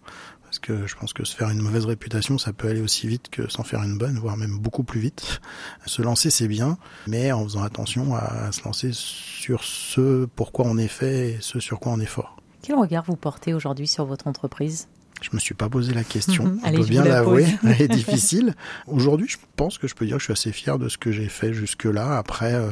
Parce 0.59 0.81
que 0.81 0.87
je 0.88 0.97
pense 0.97 1.12
que 1.12 1.25
se 1.25 1.37
faire 1.37 1.51
une 1.51 1.61
mauvaise 1.61 1.85
réputation, 1.85 2.37
ça 2.37 2.53
peut 2.53 2.68
aller 2.68 2.81
aussi 2.81 3.07
vite 3.07 3.29
que 3.31 3.49
s'en 3.49 3.62
faire 3.62 3.81
une 3.85 3.97
bonne, 3.97 4.18
voire 4.18 4.37
même 4.37 4.59
beaucoup 4.59 4.83
plus 4.83 4.99
vite. 4.99 5.40
Se 5.87 6.03
lancer, 6.03 6.31
c'est 6.31 6.49
bien, 6.49 6.79
mais 7.07 7.31
en 7.31 7.44
faisant 7.44 7.62
attention 7.62 8.16
à 8.16 8.51
se 8.51 8.64
lancer 8.64 8.90
sur 8.92 9.62
ce 9.62 10.27
pourquoi 10.35 10.66
on 10.66 10.77
est 10.77 10.88
fait 10.88 11.31
et 11.31 11.38
ce 11.40 11.61
sur 11.61 11.79
quoi 11.79 11.92
on 11.92 12.01
est 12.01 12.07
fort. 12.07 12.37
Quel 12.62 12.75
regard 12.77 13.05
vous 13.05 13.14
portez 13.14 13.55
aujourd'hui 13.55 13.87
sur 13.87 14.05
votre 14.05 14.27
entreprise? 14.27 14.88
Je 15.23 15.31
me 15.33 15.38
suis 15.38 15.55
pas 15.55 15.68
posé 15.68 15.94
la 15.94 16.05
question. 16.05 16.44
Mhm. 16.44 16.61
on 16.64 16.73
peut 16.73 16.85
bien 16.85 17.05
l'avouer. 17.05 17.47
Elle 17.62 17.83
est 17.83 17.88
difficile. 17.94 18.55
Aujourd'hui, 18.88 19.29
je 19.29 19.38
pense 19.55 19.79
que 19.79 19.87
je 19.87 19.94
peux 19.94 20.07
dire 20.07 20.16
que 20.16 20.21
je 20.21 20.25
suis 20.25 20.33
assez 20.33 20.53
fier 20.53 20.79
de 20.79 20.88
ce 20.88 20.99
que 20.99 21.12
j'ai 21.12 21.29
fait 21.29 21.53
jusque-là. 21.53 22.18
Après, 22.18 22.55
euh, 22.55 22.71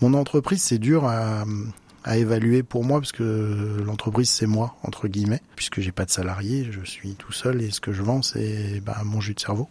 mon 0.00 0.14
entreprise, 0.14 0.62
c'est 0.62 0.78
dur 0.78 1.04
à, 1.04 1.44
à 2.04 2.18
évaluer 2.18 2.62
pour 2.62 2.84
moi 2.84 3.00
parce 3.00 3.12
que 3.12 3.82
l'entreprise 3.84 4.28
c'est 4.28 4.46
moi 4.46 4.74
entre 4.82 5.08
guillemets 5.08 5.40
puisque 5.56 5.80
j'ai 5.80 5.92
pas 5.92 6.04
de 6.04 6.10
salarié 6.10 6.68
je 6.70 6.84
suis 6.84 7.14
tout 7.14 7.32
seul 7.32 7.62
et 7.62 7.70
ce 7.70 7.80
que 7.80 7.92
je 7.92 8.02
vends 8.02 8.22
c'est 8.22 8.80
bah, 8.84 8.96
mon 9.04 9.20
jus 9.20 9.34
de 9.34 9.40
cerveau. 9.40 9.68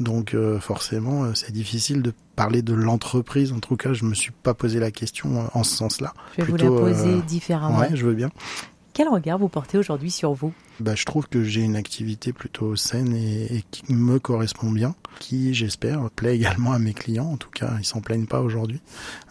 Donc 0.00 0.34
euh, 0.34 0.60
forcément 0.60 1.24
euh, 1.24 1.34
c'est 1.34 1.52
difficile 1.52 2.02
de 2.02 2.12
parler 2.36 2.62
de 2.62 2.74
l'entreprise. 2.74 3.52
En 3.52 3.60
tout 3.60 3.76
cas 3.76 3.92
je 3.92 4.04
me 4.04 4.14
suis 4.14 4.32
pas 4.32 4.54
posé 4.54 4.80
la 4.80 4.90
question 4.90 5.40
euh, 5.40 5.44
en 5.54 5.64
ce 5.64 5.76
sens-là. 5.76 6.14
Je 6.38 6.44
vais 6.44 6.50
vous 6.50 6.56
la 6.56 6.68
poser 6.68 7.22
différemment. 7.22 7.78
ouais 7.78 7.90
je 7.94 8.06
veux 8.06 8.14
bien. 8.14 8.30
Quel 8.92 9.08
regard 9.08 9.38
vous 9.38 9.48
portez 9.48 9.78
aujourd'hui 9.78 10.10
sur 10.10 10.32
vous? 10.34 10.52
Bah, 10.82 10.94
Je 10.94 11.04
trouve 11.04 11.28
que 11.28 11.42
j'ai 11.42 11.62
une 11.62 11.76
activité 11.76 12.32
plutôt 12.32 12.76
saine 12.76 13.14
et, 13.14 13.64
qui 13.70 13.92
me 13.92 14.18
correspond 14.18 14.70
bien, 14.70 14.94
qui, 15.20 15.54
j'espère, 15.54 16.10
plaît 16.10 16.36
également 16.36 16.72
à 16.72 16.78
mes 16.78 16.94
clients. 16.94 17.26
En 17.26 17.36
tout 17.36 17.50
cas, 17.50 17.76
ils 17.78 17.84
s'en 17.84 18.00
plaignent 18.00 18.26
pas 18.26 18.40
aujourd'hui, 18.40 18.80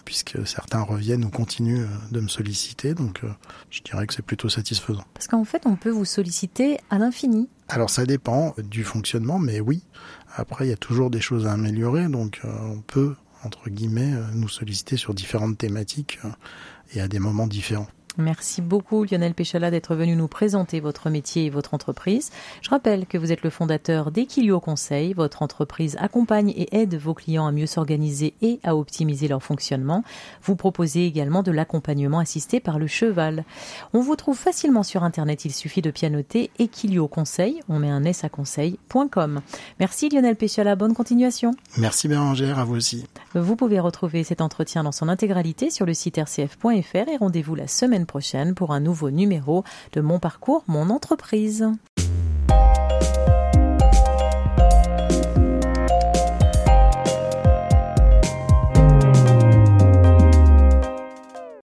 puisque 0.06 0.46
certains 0.48 0.82
reviennent 0.82 1.26
ou 1.26 1.30
continuent 1.30 1.84
euh, 1.84 2.12
de 2.12 2.20
me 2.20 2.28
solliciter. 2.28 2.94
Donc, 2.94 3.22
euh, 3.24 3.30
je 3.70 3.82
dirais 3.82 4.08
que 4.08 4.14
c'est 4.14 4.26
plutôt 4.26 4.50
satisfaisant. 4.50 5.04
Parce 5.14 5.28
qu'en 5.28 5.46
fait, 5.46 5.64
on 5.66 5.76
peut 5.76 5.90
vous 5.90 6.06
solliciter 6.06 6.80
à 6.90 6.98
l'infini. 6.98 7.50
Alors, 7.68 7.90
ça 7.90 8.06
dépend 8.06 8.56
du 8.58 8.84
fonctionnement, 8.84 9.40
mais 9.40 9.60
oui. 9.60 9.84
Après, 10.36 10.66
il 10.66 10.70
y 10.70 10.74
a 10.74 10.78
toujours 10.78 11.10
des 11.10 11.22
choses 11.22 11.46
à 11.46 11.54
améliorer, 11.54 12.08
donc 12.08 12.42
euh, 12.46 12.50
on 12.62 12.82
peut, 12.82 13.16
entre 13.44 13.70
guillemets, 13.70 14.14
nous 14.34 14.50
solliciter 14.50 14.98
sur 14.98 15.14
différentes 15.14 15.58
thématiques 15.58 16.20
et 16.94 17.02
à 17.02 17.08
des 17.08 17.20
moments 17.20 17.48
différents. 17.48 17.88
Merci 18.18 18.62
beaucoup 18.62 19.06
Lionel 19.06 19.34
Péchala 19.34 19.72
d'être 19.72 19.96
venu 19.96 20.18
nous 20.18 20.28
présenter 20.28 20.82
votre 20.82 21.10
métier 21.10 21.46
et 21.46 21.50
votre 21.50 21.74
entreprise. 21.74 22.30
Je 22.62 22.70
rappelle 22.70 23.06
que 23.06 23.18
vous 23.18 23.32
êtes 23.32 23.42
le 23.42 23.50
fondateur 23.50 24.12
d'Equilio 24.12 24.60
Conseil. 24.60 25.14
Votre 25.14 25.42
entreprise 25.44 25.96
accompagne 25.98 26.50
et 26.50 26.76
aide 26.76 26.96
vos 26.96 27.14
clients 27.14 27.48
à 27.48 27.54
mieux 27.54 27.68
s'organiser 27.68 28.34
et 28.42 28.60
à 28.64 28.76
optimiser 28.76 29.30
leur 29.30 29.42
fonctionnement. 29.42 30.04
Vous 30.44 30.58
proposez 30.58 31.06
également 31.06 31.42
de 31.42 31.52
l'accompagnement 31.52 32.20
assisté 32.20 32.60
par 32.60 32.80
le 32.80 32.88
cheval. 32.88 33.46
On 33.94 34.02
vous 34.02 34.18
trouve 34.18 34.38
facilement 34.38 34.84
sur 34.84 35.04
Internet. 35.04 35.46
Il 35.46 35.54
suffit 35.54 35.82
de 35.82 35.92
pianoter 35.92 36.52
Equilio 36.60 37.08
Conseil. 37.08 37.62
On 37.70 37.80
met 37.80 37.90
un 37.90 38.04
S 38.04 38.26
à 38.26 38.30
conseil.com. 38.30 39.40
Merci 39.80 40.10
Lionel 40.10 40.36
Péchala. 40.36 40.76
Bonne 40.76 40.94
continuation. 40.94 41.52
Merci 41.78 42.10
Bérangère. 42.10 42.60
À 42.60 42.66
vous 42.66 42.76
aussi. 42.76 43.06
Vous 43.34 43.56
pouvez 43.56 43.80
retrouver 43.80 44.26
cet 44.26 44.42
entretien 44.42 44.84
dans 44.84 44.92
son 44.92 45.08
intégralité 45.08 45.70
sur 45.70 45.86
le 45.86 45.94
site 45.94 46.18
rcf.fr 46.18 47.08
et 47.10 47.18
rendez-vous 47.18 47.56
la 47.56 47.68
prochaine 48.06 48.56
pour 48.56 48.72
un 48.72 48.80
nouveau 48.80 49.10
numéro 49.12 49.64
de 49.94 50.02
Mon 50.02 50.20
Parcours, 50.20 50.64
Mon 50.68 50.90
Entreprise. 50.90 51.68